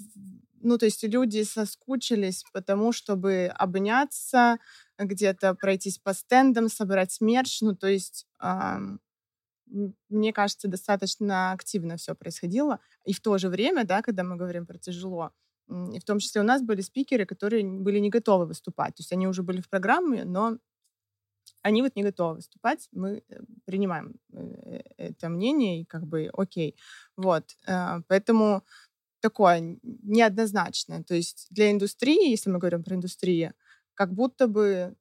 [0.61, 4.59] Ну, то есть люди соскучились потому, чтобы обняться,
[5.05, 7.61] где-то пройтись по стендам, собрать мерч.
[7.61, 8.27] Ну, то есть
[10.09, 12.79] мне кажется, достаточно активно все происходило.
[13.05, 15.31] И в то же время, да, когда мы говорим про тяжело,
[15.67, 18.95] и в том числе у нас были спикеры, которые были не готовы выступать.
[18.95, 20.57] То есть они уже были в программе, но
[21.61, 22.89] они вот не готовы выступать.
[22.91, 26.75] Мы э, принимаем э, это мнение и как бы окей.
[27.15, 27.55] Вот.
[27.65, 28.63] Э, поэтому
[29.21, 31.03] такое неоднозначное.
[31.03, 33.53] То есть для индустрии, если мы говорим про индустрию,
[33.95, 34.95] как будто бы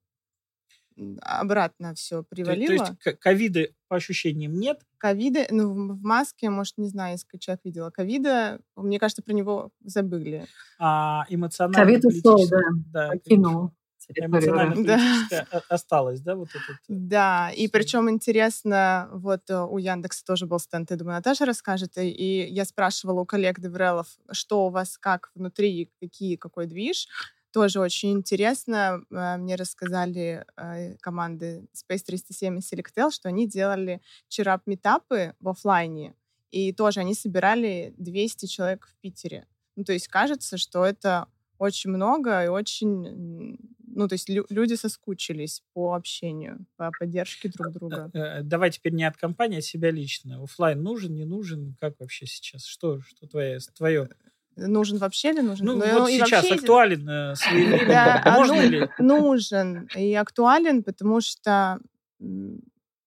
[1.22, 2.84] обратно все привалило.
[2.84, 4.80] То, то есть ковида по ощущениям нет?
[4.98, 9.70] Ковида, ну, в маске, может, не знаю, если человек видела ковида, мне кажется, про него
[9.82, 10.46] забыли.
[10.78, 12.60] А эмоционально Ковид ушел, да,
[12.92, 13.72] да покинул.
[14.14, 15.62] Эмоционально-политическое да.
[15.68, 16.76] осталось, да, вот этот?
[16.76, 21.44] Э, да, и причем интересно, вот э, у Яндекса тоже был стенд, я думаю, Наташа
[21.44, 27.06] расскажет, и я спрашивала у коллег Деврелов, что у вас, как внутри, какие, какой движ,
[27.52, 29.04] тоже очень интересно.
[29.10, 36.14] Э, мне рассказали э, команды Space 307 и Selectel, что они делали чирап-метапы в офлайне,
[36.50, 39.46] и тоже они собирали 200 человек в Питере.
[39.76, 41.28] Ну, то есть кажется, что это
[41.58, 43.58] очень много и очень...
[43.94, 48.10] Ну, то есть лю- люди соскучились по общению, по поддержке друг э, друга.
[48.42, 50.42] Давай теперь не от компании, а себя лично.
[50.42, 51.76] Офлайн нужен, не нужен?
[51.78, 52.64] Как вообще сейчас?
[52.64, 54.08] Что, что твое, твое
[54.56, 55.66] нужен вообще ли нужен?
[55.66, 56.54] Ну, ну вот сейчас вообще...
[56.54, 57.34] актуален э,
[57.86, 58.88] да, а Можно ну, ли?
[58.98, 61.78] Нужен и актуален, потому что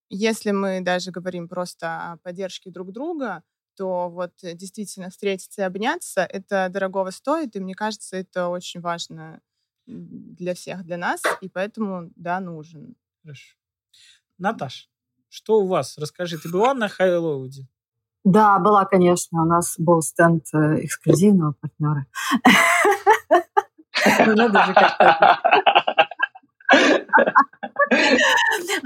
[0.08, 3.42] если мы даже говорим просто о поддержке друг друга,
[3.76, 9.40] то вот действительно встретиться и обняться, это дорогого стоит, и мне кажется, это очень важно
[9.86, 12.96] для всех, для нас, и поэтому, да, нужен.
[13.22, 13.54] Хорошо.
[14.38, 14.90] Наташ,
[15.28, 15.98] что у вас?
[15.98, 17.68] Расскажи, ты была на Хайлоуде?
[18.26, 19.44] Да, была, конечно.
[19.44, 22.06] У нас был стенд э, эксклюзивного партнера.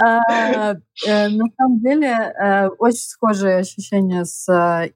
[0.02, 0.74] А,
[1.06, 4.46] э, на самом деле, э, очень схожие ощущения с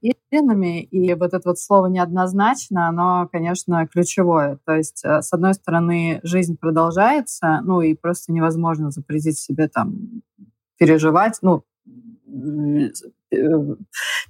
[0.01, 4.59] Иринами, и вот это вот слово неоднозначно, оно, конечно, ключевое.
[4.65, 10.21] То есть, с одной стороны, жизнь продолжается, ну и просто невозможно запретить себе там
[10.77, 11.63] переживать, ну,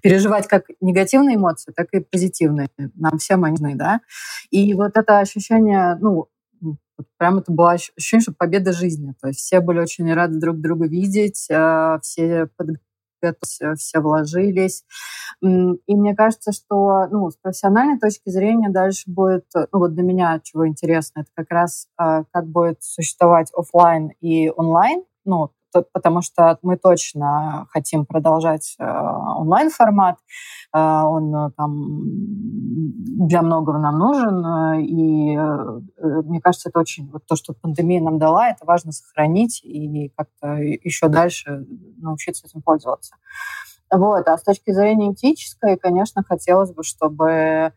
[0.02, 2.70] переживать как негативные эмоции, так и позитивные.
[2.96, 4.02] Нам всем они нужны, да.
[4.52, 6.30] И вот это ощущение, ну,
[7.18, 9.14] прям это было ощущение, что победа жизни.
[9.22, 14.84] То есть все были очень рады друг друга видеть, э, все подготовились, все вложились.
[15.42, 20.40] И мне кажется, что ну, с профессиональной точки зрения дальше будет, ну вот для меня
[20.44, 25.52] чего интересно, это как раз э, как будет существовать офлайн и онлайн, ну,
[25.82, 30.18] потому что мы точно хотим продолжать э, онлайн-формат.
[30.74, 31.72] Э, он э, там
[33.28, 35.38] для многого нам нужен, и
[36.28, 40.56] мне кажется, это очень вот то, что пандемия нам дала, это важно сохранить и как-то
[40.58, 41.66] еще дальше
[41.98, 43.16] научиться этим пользоваться.
[43.92, 44.28] Вот.
[44.28, 47.74] А с точки зрения этической, конечно, хотелось бы, чтобы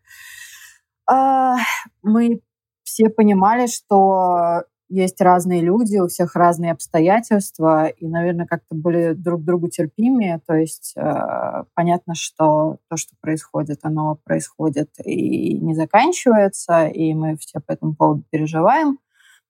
[2.03, 2.41] мы
[2.83, 9.43] все понимали, что есть разные люди, у всех разные обстоятельства, и, наверное, как-то были друг
[9.43, 10.41] другу терпимее.
[10.45, 17.37] То есть э, понятно, что то, что происходит, оно происходит и не заканчивается, и мы
[17.37, 18.97] все по этому поводу переживаем.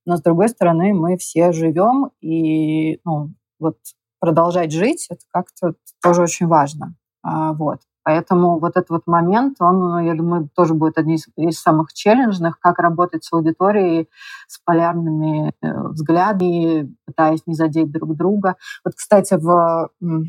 [0.06, 3.78] Но, с другой стороны, мы все живем, и ну, вот
[4.20, 6.96] продолжать жить, это как-то тоже очень важно.
[7.24, 7.80] А, вот.
[8.10, 12.60] Поэтому вот этот вот момент, он, я думаю, тоже будет одним из, из самых челленджных,
[12.60, 14.10] как работать с аудиторией,
[14.48, 18.56] с полярными э, взглядами, пытаясь не задеть друг друга.
[18.84, 20.24] Вот, кстати, в, в,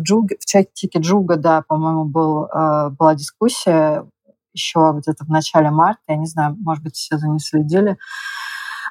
[0.00, 4.06] Джуге, в чатике Джуга, да, по-моему, был, э, была дискуссия
[4.54, 7.98] еще где-то в начале марта, я не знаю, может быть, все за ней следили,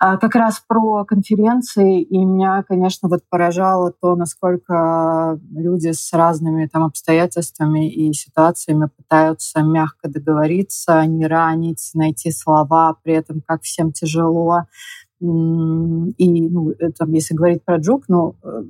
[0.02, 6.86] как раз про конференции, и меня, конечно, вот поражало то, насколько люди с разными там
[6.86, 14.64] обстоятельствами и ситуациями пытаются мягко договориться, не ранить, найти слова, при этом как всем тяжело.
[15.20, 18.64] И, ну, там, если говорить про Джук, ну, э,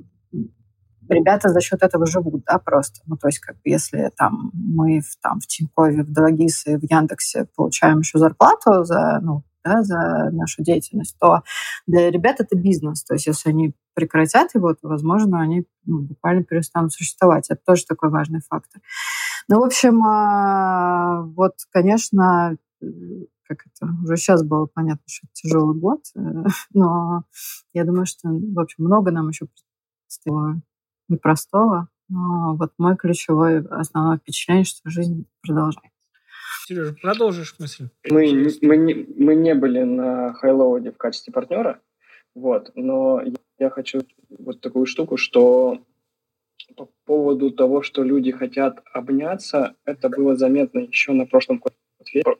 [1.08, 3.00] ребята за счет этого живут, да, просто.
[3.06, 6.82] Ну, то есть, как если там мы в, там, в Тинькове, в Дологис и в
[6.82, 11.42] Яндексе получаем еще зарплату за, ну, да, за нашу деятельность, то
[11.86, 13.04] для ребят это бизнес.
[13.04, 17.50] То есть если они прекратят его, то, возможно, они ну, буквально перестанут существовать.
[17.50, 18.80] Это тоже такой важный фактор.
[19.48, 22.56] Ну, в общем, а, вот, конечно,
[23.46, 26.20] как это, уже сейчас было понятно, что это тяжелый год, э,
[26.74, 27.24] но
[27.72, 29.46] я думаю, что, в общем, много нам еще
[30.06, 30.62] предстоит
[31.08, 31.88] непростого.
[32.08, 35.91] Но вот мой ключевой основное впечатление, что жизнь продолжается.
[36.64, 37.88] Сережа, продолжишь мысль?
[38.08, 41.80] Мы, мы, не, мы не были на Хайлоуде в качестве партнера,
[42.34, 43.22] вот, но
[43.58, 45.78] я хочу вот такую штуку, что
[46.76, 51.62] по поводу того, что люди хотят обняться, это было заметно еще на прошлом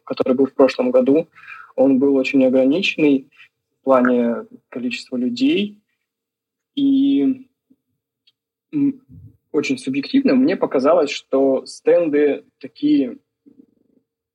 [0.04, 1.28] который был в прошлом году.
[1.76, 3.28] Он был очень ограниченный
[3.80, 5.80] в плане количества людей.
[6.74, 7.48] И
[9.52, 13.18] очень субъективно мне показалось, что стенды такие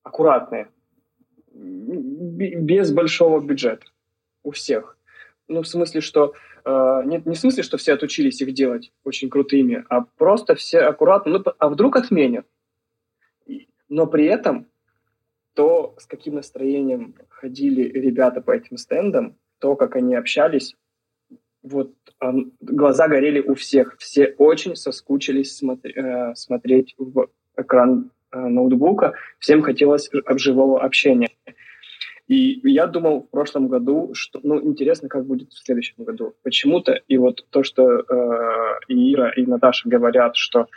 [0.07, 0.69] аккуратные,
[1.53, 3.85] без большого бюджета
[4.43, 4.97] у всех.
[5.47, 6.33] Ну, в смысле, что
[6.65, 10.79] э, нет, не в смысле, что все отучились их делать очень крутыми, а просто все
[10.79, 11.39] аккуратно.
[11.39, 12.45] Ну, а вдруг отменят?
[13.89, 14.67] Но при этом
[15.53, 20.75] то, с каким настроением ходили ребята по этим стендам, то, как они общались,
[21.63, 22.31] вот э,
[22.61, 23.95] глаза горели у всех.
[23.97, 31.29] Все очень соскучились смотри, э, смотреть в экран ноутбука, всем хотелось живого общения.
[32.27, 36.35] И я думал в прошлом году, что, ну, интересно, как будет в следующем году.
[36.43, 40.67] Почему-то, и вот то, что э, Ира, и Наташа говорят, что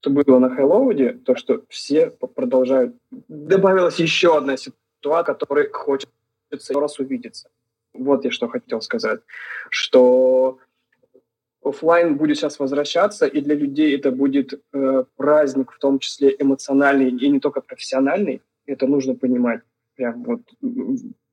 [0.00, 2.94] то было на Хэллоуде, то, что все продолжают...
[3.28, 6.10] Добавилась еще одна ситуация, которой хочется
[6.74, 7.48] раз увидеться.
[7.94, 9.20] Вот я что хотел сказать.
[9.70, 10.58] Что
[11.62, 17.10] офлайн будет сейчас возвращаться, и для людей это будет э, праздник, в том числе эмоциональный
[17.10, 18.42] и не только профессиональный.
[18.66, 19.60] Это нужно понимать.
[19.96, 20.40] Прям вот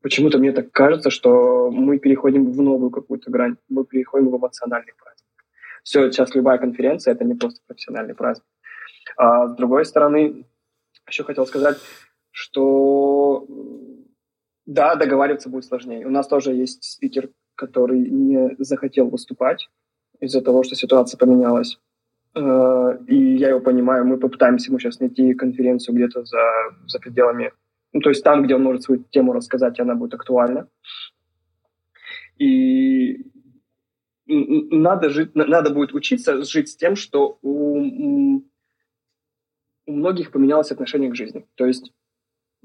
[0.02, 4.94] почему-то мне так кажется, что мы переходим в новую какую-то грань, мы переходим в эмоциональный
[4.98, 5.26] праздник.
[5.84, 8.46] Все, сейчас любая конференция это не просто профессиональный праздник.
[9.18, 10.46] А с другой стороны,
[11.08, 11.78] еще хотел сказать,
[12.32, 13.48] что
[14.66, 16.06] да, договариваться будет сложнее.
[16.06, 19.70] У нас тоже есть спикер, который не захотел выступать
[20.20, 21.80] из-за того, что ситуация поменялась.
[22.36, 26.42] Э, и я его понимаю, мы попытаемся ему сейчас найти конференцию где-то за,
[26.88, 27.52] за пределами,
[27.92, 30.68] ну, то есть там, где он может свою тему рассказать, и она будет актуальна.
[32.38, 33.26] И
[34.28, 38.42] надо, жить, надо будет учиться жить с тем, что у,
[39.88, 41.48] у многих поменялось отношение к жизни.
[41.56, 41.92] То есть,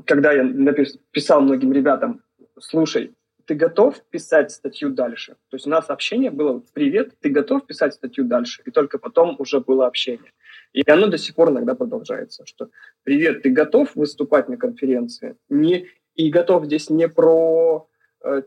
[0.04, 2.22] когда я написал многим ребятам,
[2.60, 3.14] слушай,
[3.46, 5.32] ты готов писать статью дальше?
[5.50, 9.36] То есть у нас общение было «Привет, ты готов писать статью дальше?» И только потом
[9.38, 10.32] уже было общение.
[10.72, 12.70] И оно до сих пор иногда продолжается, что
[13.02, 17.88] «Привет, ты готов выступать на конференции?» не, И готов здесь не про
[18.24, 18.42] э,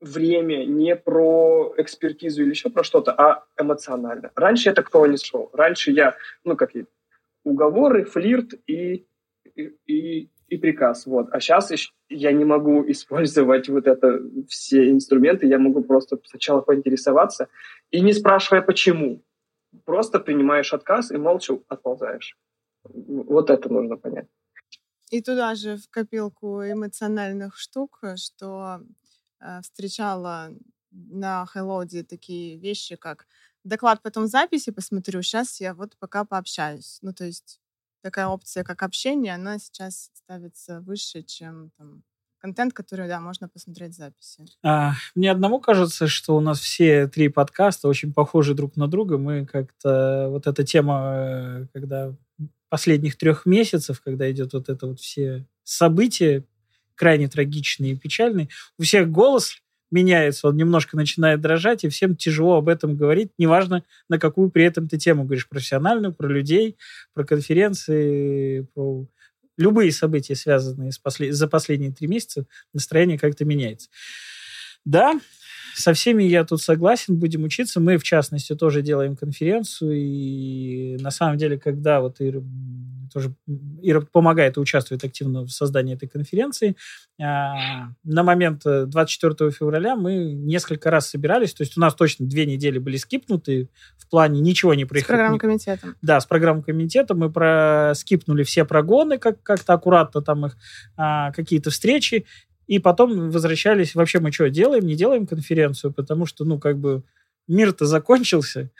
[0.00, 4.30] время, не про экспертизу или еще про что-то, а эмоционально.
[4.34, 5.50] Раньше я такого не шел.
[5.52, 6.86] Раньше я, ну, как и
[7.44, 9.06] уговоры, флирт и,
[9.54, 11.06] и, и и приказ.
[11.06, 11.28] Вот.
[11.32, 11.72] А сейчас
[12.08, 17.48] я не могу использовать вот это все инструменты, я могу просто сначала поинтересоваться
[17.90, 19.22] и не спрашивая почему.
[19.84, 22.38] Просто принимаешь отказ и молча отползаешь.
[22.84, 24.28] Вот это нужно понять.
[25.10, 28.80] И туда же в копилку эмоциональных штук, что
[29.40, 30.50] э, встречала
[30.90, 33.26] на Хайлоуде такие вещи, как
[33.64, 36.98] доклад потом записи посмотрю, сейчас я вот пока пообщаюсь.
[37.02, 37.60] Ну, то есть
[38.06, 42.04] такая опция, как общение, она сейчас ставится выше, чем там,
[42.38, 44.44] контент, который, да, можно посмотреть в записи.
[44.62, 49.18] А, мне одному кажется, что у нас все три подкаста очень похожи друг на друга.
[49.18, 50.28] Мы как-то...
[50.30, 52.14] Вот эта тема, э, когда
[52.68, 56.44] последних трех месяцев, когда идет вот это вот все события,
[56.94, 59.56] крайне трагичные и печальные, у всех голос
[59.96, 64.64] меняется, он немножко начинает дрожать, и всем тяжело об этом говорить, неважно, на какую при
[64.64, 66.76] этом ты тему говоришь, профессиональную, про людей,
[67.14, 69.06] про конференции, про
[69.56, 71.34] любые события, связанные с послед...
[71.34, 73.88] за последние три месяца, настроение как-то меняется.
[74.84, 75.18] Да,
[75.78, 77.80] со всеми я тут согласен, будем учиться.
[77.80, 82.40] Мы, в частности, тоже делаем конференцию, и на самом деле, когда вот Ира,
[83.12, 83.34] тоже
[83.82, 86.76] Ира помогает и участвует активно в создании этой конференции,
[87.20, 92.46] а, на момент 24 февраля мы несколько раз собирались, то есть у нас точно две
[92.46, 93.68] недели были скипнуты
[93.98, 95.16] в плане ничего не происходило.
[95.16, 95.96] С программным комитетом.
[96.00, 100.56] Да, с программным комитетом мы про скипнули все прогоны, как- как-то аккуратно там их,
[100.96, 102.24] а, какие-то встречи,
[102.66, 107.04] и потом возвращались, вообще мы что, делаем, не делаем конференцию, потому что, ну, как бы
[107.46, 108.70] мир-то закончился.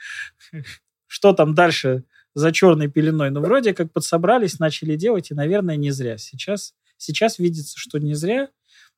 [1.07, 2.03] Что там дальше
[2.35, 3.31] за черной пеленой?
[3.31, 6.17] Ну, вроде как подсобрались, начали делать, и, наверное, не зря.
[6.17, 8.49] Сейчас, сейчас видится, что не зря.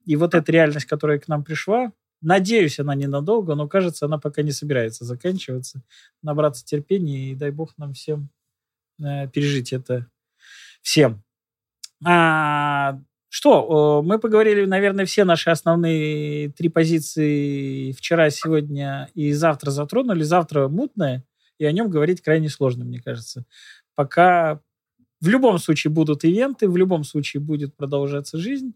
[0.06, 4.42] И вот эта реальность, которая к нам пришла, надеюсь, она ненадолго, но, кажется, она пока
[4.42, 5.84] не собирается заканчиваться.
[6.24, 8.30] Набраться терпения, и дай бог нам всем
[9.00, 10.08] э, пережить это
[10.82, 11.24] всем.
[12.04, 13.00] А,
[13.30, 20.24] что, мы поговорили, наверное, все наши основные три позиции вчера, сегодня и завтра затронули.
[20.24, 21.24] Завтра мутное,
[21.60, 23.46] и о нем говорить крайне сложно, мне кажется.
[23.96, 24.62] Пока
[25.22, 28.74] в любом случае будут ивенты, в любом случае будет продолжаться жизнь.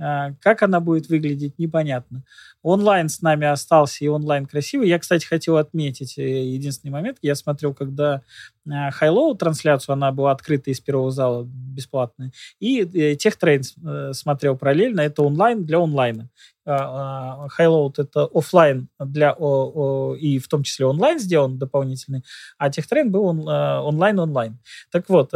[0.00, 2.24] А, как она будет выглядеть, непонятно.
[2.62, 4.88] Онлайн с нами остался, и онлайн красивый.
[4.88, 7.18] Я, кстати, хотел отметить э, единственный момент.
[7.20, 8.22] Я смотрел, когда
[8.66, 12.32] Хайлоу трансляцию, она была открыта из первого зала, бесплатная.
[12.58, 15.00] И э, техтрейн э, смотрел параллельно.
[15.02, 16.30] Это онлайн для онлайна.
[16.64, 22.22] Highload а, это офлайн для и в том числе онлайн сделан дополнительный,
[22.56, 24.60] а TechTrain был онлайн-онлайн.
[24.92, 25.32] Так вот,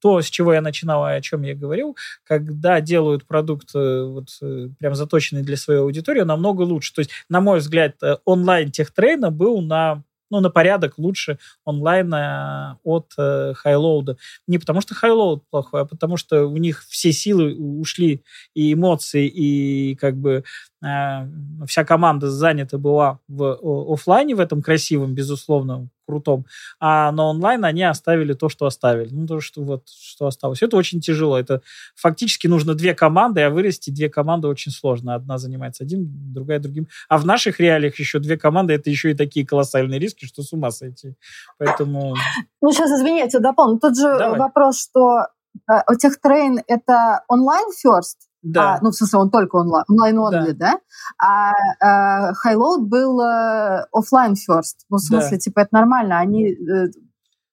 [0.00, 4.28] то, с чего я начинал и о чем я говорил, когда делают продукт э, вот,
[4.42, 6.94] э, прям заточенный для своей аудитории, намного лучше.
[6.94, 11.38] То есть, на мой взгляд, э, онлайн TechTrain а был на ну, на порядок лучше
[11.64, 14.16] онлайна от э, HighLoad а.
[14.46, 18.22] Не потому что HighLoad плохой, а потому что у них все силы ушли,
[18.54, 20.44] и эмоции, и как бы
[20.80, 26.46] вся команда занята была в офлайне в этом красивом, безусловно, крутом,
[26.80, 29.10] а на онлайн они оставили то, что оставили.
[29.12, 30.62] Ну, то, что вот, что осталось.
[30.62, 31.38] Это очень тяжело.
[31.38, 31.60] Это
[31.94, 35.14] фактически нужно две команды, а вырасти две команды очень сложно.
[35.14, 36.88] Одна занимается одним, другая другим.
[37.08, 40.52] А в наших реалиях еще две команды, это еще и такие колоссальные риски, что с
[40.52, 41.14] ума сойти.
[41.58, 42.16] Поэтому...
[42.62, 43.78] Ну, сейчас, извините, дополню.
[43.78, 44.38] Тут же Давай.
[44.38, 45.26] вопрос, что
[45.70, 48.74] э, у тех трейн это онлайн first, да.
[48.74, 50.72] А, ну, в смысле, он только онлайн, онлайн-онли, да.
[50.72, 50.80] да?
[51.18, 54.84] А, а Highload был э, офлайн first.
[54.88, 55.38] Ну, в смысле, да.
[55.38, 56.18] типа, это нормально.
[56.18, 56.52] Они...
[56.52, 56.86] Э,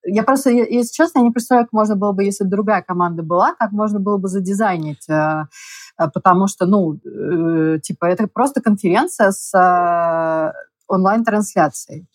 [0.08, 3.24] я просто, если честно, я не представляю, как можно было бы, если бы другая команда
[3.24, 5.46] была, как можно было бы задизайнить, э,
[5.98, 7.00] потому что, ну,
[7.80, 10.54] типа, это просто конференция с
[10.88, 12.08] онлайн-трансляцией.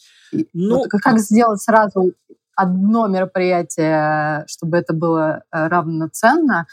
[0.52, 2.12] Ну, вот как сделать сразу
[2.54, 6.66] одно мероприятие, чтобы это было равноценно,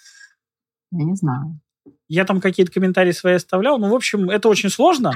[0.91, 1.59] я не знаю.
[2.07, 3.77] Я там какие-то комментарии свои оставлял.
[3.77, 5.13] Ну, в общем, это очень сложно.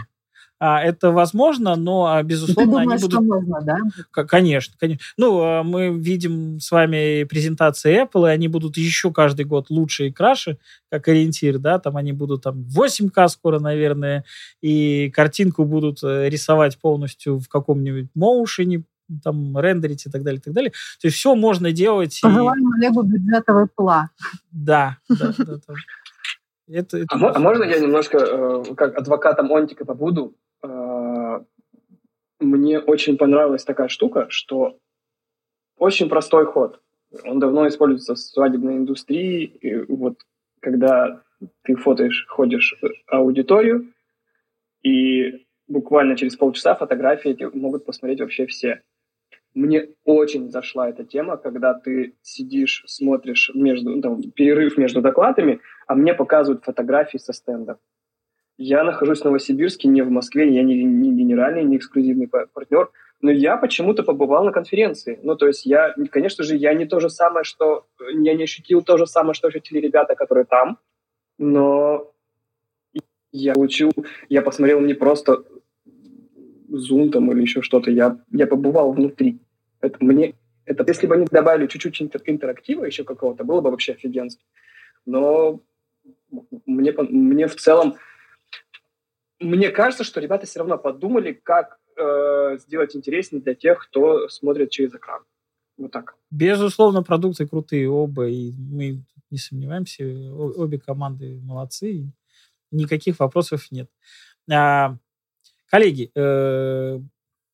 [0.63, 3.21] А, это возможно, но, а, безусловно, Ты думаешь, они будут...
[3.27, 4.23] можно, да?
[4.25, 5.03] Конечно, конечно.
[5.17, 10.09] Ну, а, мы видим с вами презентации Apple, и они будут еще каждый год лучше
[10.09, 10.59] и краше,
[10.91, 14.23] как ориентир, да, там они будут там 8К скоро, наверное,
[14.61, 18.83] и картинку будут э, рисовать полностью в каком-нибудь моушене,
[19.23, 20.71] там рендерить и так далее, и так далее.
[21.01, 22.19] То есть все можно делать.
[22.21, 22.85] Пожелаем и...
[22.85, 24.11] Олегу бюджетного пла.
[24.51, 25.73] Да, да, да.
[26.71, 27.07] Это, это...
[27.09, 30.35] А, а можно я немножко э, как адвокатом Онтика побуду?
[30.63, 31.41] Э,
[32.39, 34.77] мне очень понравилась такая штука, что
[35.77, 36.81] очень простой ход.
[37.25, 39.43] Он давно используется в свадебной индустрии.
[39.61, 40.19] И вот
[40.61, 41.21] когда
[41.63, 43.91] ты фотоешь, ходишь в аудиторию,
[44.81, 48.81] и буквально через полчаса фотографии эти могут посмотреть вообще все.
[49.53, 55.59] Мне очень зашла эта тема, когда ты сидишь, смотришь между, ну, там, перерыв между докладами,
[55.87, 57.77] а мне показывают фотографии со стендов.
[58.57, 63.31] Я нахожусь в Новосибирске, не в Москве, я не, не генеральный, не эксклюзивный партнер, но
[63.31, 65.19] я почему-то побывал на конференции.
[65.21, 67.87] Ну, то есть я, конечно же, я не то же самое, что...
[67.99, 70.79] Я не ощутил то же самое, что ощутили ребята, которые там,
[71.37, 72.11] но
[73.31, 73.91] я получил...
[74.29, 75.43] Я посмотрел не просто
[76.71, 79.39] Zoom там или еще что-то, я, я побывал внутри.
[79.81, 80.35] Это мне...
[80.65, 84.43] Это, если бы они добавили чуть-чуть интерактива еще какого-то, было бы вообще офигенски.
[85.05, 85.61] Но
[86.65, 87.95] мне, мне в целом...
[89.39, 94.69] Мне кажется, что ребята все равно подумали, как э, сделать интереснее для тех, кто смотрит
[94.69, 95.23] через экран.
[95.77, 96.15] Вот так.
[96.29, 102.11] Безусловно, продукты крутые оба, и мы не сомневаемся, обе команды молодцы,
[102.69, 103.89] никаких вопросов нет.
[104.51, 104.97] А,
[105.71, 106.99] коллеги, э,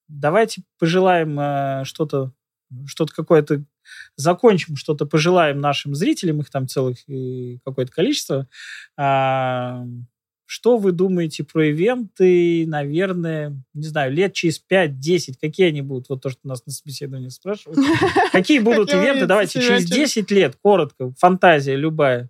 [0.09, 2.34] давайте пожелаем э, что-то,
[2.88, 3.63] что-то какое-то
[4.15, 6.97] закончим что-то, пожелаем нашим зрителям, их там целых
[7.63, 8.47] какое-то количество.
[8.97, 9.86] А,
[10.45, 16.09] что вы думаете про ивенты, наверное, не знаю, лет через 5-10, какие они будут?
[16.09, 17.80] Вот то, что нас на собеседовании спрашивают.
[18.32, 19.26] Какие будут ивенты?
[19.26, 22.30] Давайте через 10 лет, коротко, фантазия любая.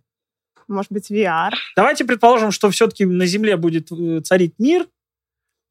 [0.67, 1.51] Может быть, VR?
[1.75, 4.85] Давайте предположим, что все-таки на Земле будет э, царить мир,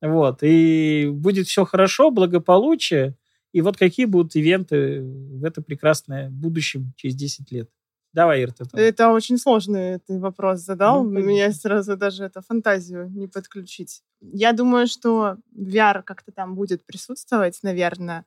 [0.06, 3.16] вот, и будет все хорошо, благополучие,
[3.52, 7.70] и вот какие будут ивенты в это прекрасное будущем через 10 лет?
[8.12, 8.64] Давай, Ирта.
[8.72, 11.04] Это очень сложный ты вопрос задал.
[11.04, 14.02] Ну, Меня сразу даже это фантазию не подключить.
[14.20, 18.24] Я думаю, что VR как-то там будет присутствовать, наверное,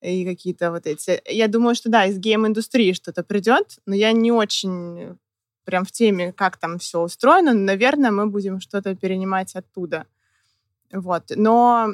[0.00, 1.20] и какие-то вот эти...
[1.28, 5.16] Я думаю, что да, из гейм-индустрии что-то придет, но я не очень
[5.64, 7.52] прям в теме, как там все устроено.
[7.52, 10.06] Наверное, мы будем что-то перенимать оттуда.
[10.92, 11.24] Вот.
[11.34, 11.88] Но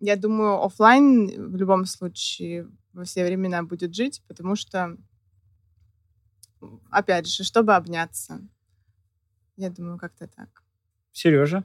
[0.00, 4.96] я думаю, офлайн в любом случае во все времена будет жить, потому что
[6.90, 8.40] опять же, чтобы обняться.
[9.56, 10.48] Я думаю, как-то так.
[11.12, 11.64] Сережа?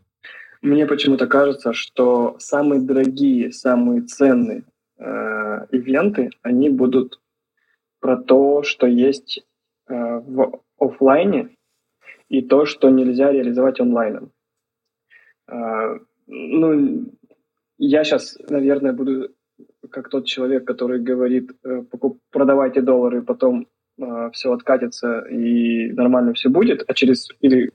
[0.62, 4.64] Мне почему-то кажется, что самые дорогие, самые ценные
[4.98, 7.20] э, ивенты, они будут
[8.00, 9.44] про то, что есть
[9.88, 11.56] э, в офлайне,
[12.28, 14.32] и то, что нельзя реализовать онлайном.
[15.50, 17.06] Э, ну,
[17.78, 19.30] я сейчас, наверное, буду
[19.90, 21.84] как тот человек, который говорит, э,
[22.32, 27.72] продавайте доллары, потом э, все откатится и нормально все будет, а через или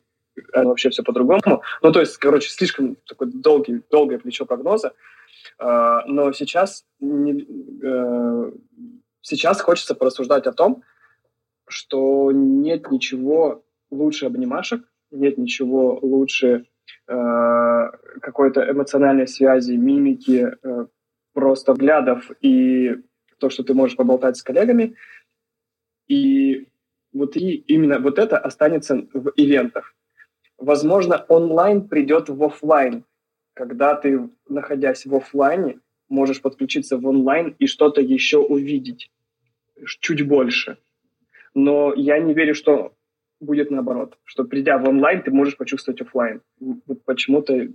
[0.53, 1.63] вообще все по-другому.
[1.83, 4.93] Ну, то есть, короче, слишком такой долгий, долгое плечо прогноза.
[5.59, 7.47] Э, но сейчас, не,
[7.83, 8.53] э,
[9.21, 10.83] сейчас хочется порассуждать о том,
[11.67, 16.67] что нет ничего лучше обнимашек, нет ничего лучше
[17.07, 20.87] какой-то эмоциональной связи, мимики, э,
[21.33, 22.97] просто взглядов и
[23.39, 24.95] то, что ты можешь поболтать с коллегами.
[26.09, 26.69] И
[27.13, 29.95] вот и именно вот это останется в ивентах.
[30.59, 33.05] Возможно, онлайн придет в офлайн,
[33.55, 39.11] когда ты, находясь в офлайне, можешь подключиться в онлайн и что-то еще увидеть
[40.01, 40.79] чуть больше.
[41.55, 42.94] Но я не верю, что
[43.45, 46.41] будет наоборот, что придя в онлайн, ты можешь почувствовать офлайн.
[46.61, 47.69] Вот почему-то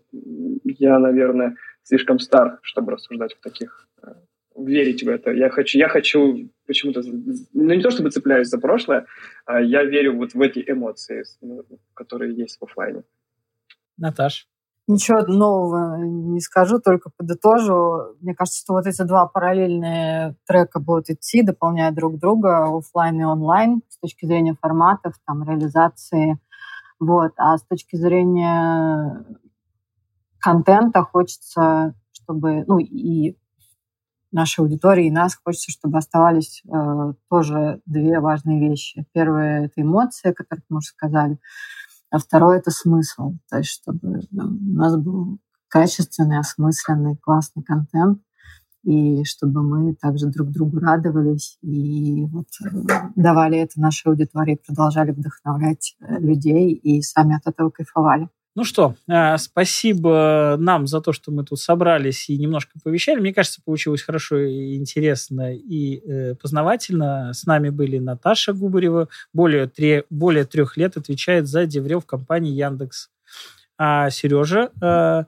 [0.63, 4.13] я, наверное, слишком стар, чтобы рассуждать в таких, э,
[4.55, 5.32] верить в это.
[5.32, 7.01] Я хочу, я хочу почему-то,
[7.53, 9.05] ну не то чтобы цепляюсь за прошлое,
[9.45, 11.63] а я верю вот в эти эмоции, ну,
[11.93, 13.03] которые есть в офлайне.
[13.97, 14.47] Наташ?
[14.89, 18.15] Ничего нового не скажу, только подытожу.
[18.21, 23.23] Мне кажется, что вот эти два параллельные трека будут идти, дополняя друг друга, офлайн и
[23.23, 26.39] онлайн, с точки зрения форматов, там, реализации.
[26.99, 27.33] Вот.
[27.37, 29.23] А с точки зрения
[30.39, 33.37] контента хочется, чтобы, ну, и
[34.31, 39.05] нашей аудитории, и нас хочется, чтобы оставались э, тоже две важные вещи.
[39.13, 41.37] Первое— это эмоции, которые мы уже сказали,
[42.12, 43.36] а второе— это смысл.
[43.49, 48.22] То есть чтобы ну, у нас был качественный, осмысленный, классный контент,
[48.84, 52.70] и чтобы мы также друг другу радовались и вот э,
[53.16, 58.30] давали это нашей аудитории, продолжали вдохновлять э, людей и сами от этого кайфовали.
[58.56, 63.20] Ну что, э, спасибо нам за то, что мы тут собрались и немножко повещали.
[63.20, 67.32] Мне кажется, получилось хорошо и интересно и э, познавательно.
[67.34, 73.12] С нами были Наташа Губарева, более, три, более трех лет отвечает за Деврев компании Яндекс.
[73.78, 75.26] А Сережа, э,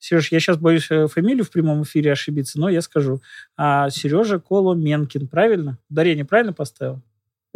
[0.00, 3.22] Сереж, я сейчас боюсь фамилию в прямом эфире ошибиться, но я скажу.
[3.56, 5.78] А Сережа Коломенкин, правильно?
[5.88, 7.00] Ударение правильно поставил?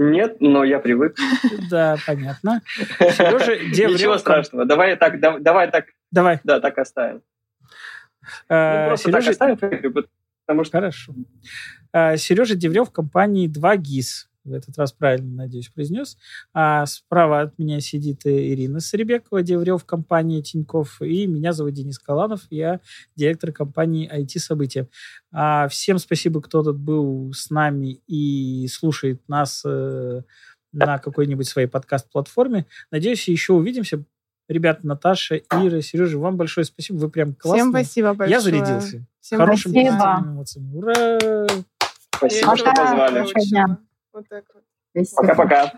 [0.02, 1.14] Нет, но я привык.
[1.70, 2.62] Да, понятно.
[2.98, 4.64] Сережа, Ничего страшного.
[4.64, 5.88] Давай так, давай так.
[6.10, 6.40] Давай.
[6.42, 7.20] Да, так оставим.
[8.48, 9.58] А, ну, просто так оставим,
[10.46, 10.78] потому что...
[10.78, 11.14] Хорошо.
[11.92, 16.16] А, Сережа Деврев компании 2GIS в этот раз правильно, надеюсь, произнес.
[16.54, 22.42] А справа от меня сидит Ирина Сребекова, Деврев компании Тиньков, и меня зовут Денис Каланов,
[22.50, 22.80] я
[23.16, 24.88] директор компании IT-события.
[25.32, 30.22] А всем спасибо, кто тут был с нами и слушает нас э,
[30.72, 32.66] на какой-нибудь своей подкаст-платформе.
[32.90, 34.04] Надеюсь, еще увидимся.
[34.48, 36.96] Ребята, Наташа, Ира, Сережа, вам большое спасибо.
[36.96, 37.62] Вы прям классные.
[37.62, 38.36] Всем спасибо большое.
[38.36, 39.06] Я зарядился.
[39.20, 40.24] Всем Хорошим спасибо.
[40.26, 40.76] эмоциями.
[40.76, 41.46] Ура!
[42.16, 43.86] Спасибо, что позвали.
[44.12, 44.64] Вот так вот.
[45.16, 45.72] Пока-пока.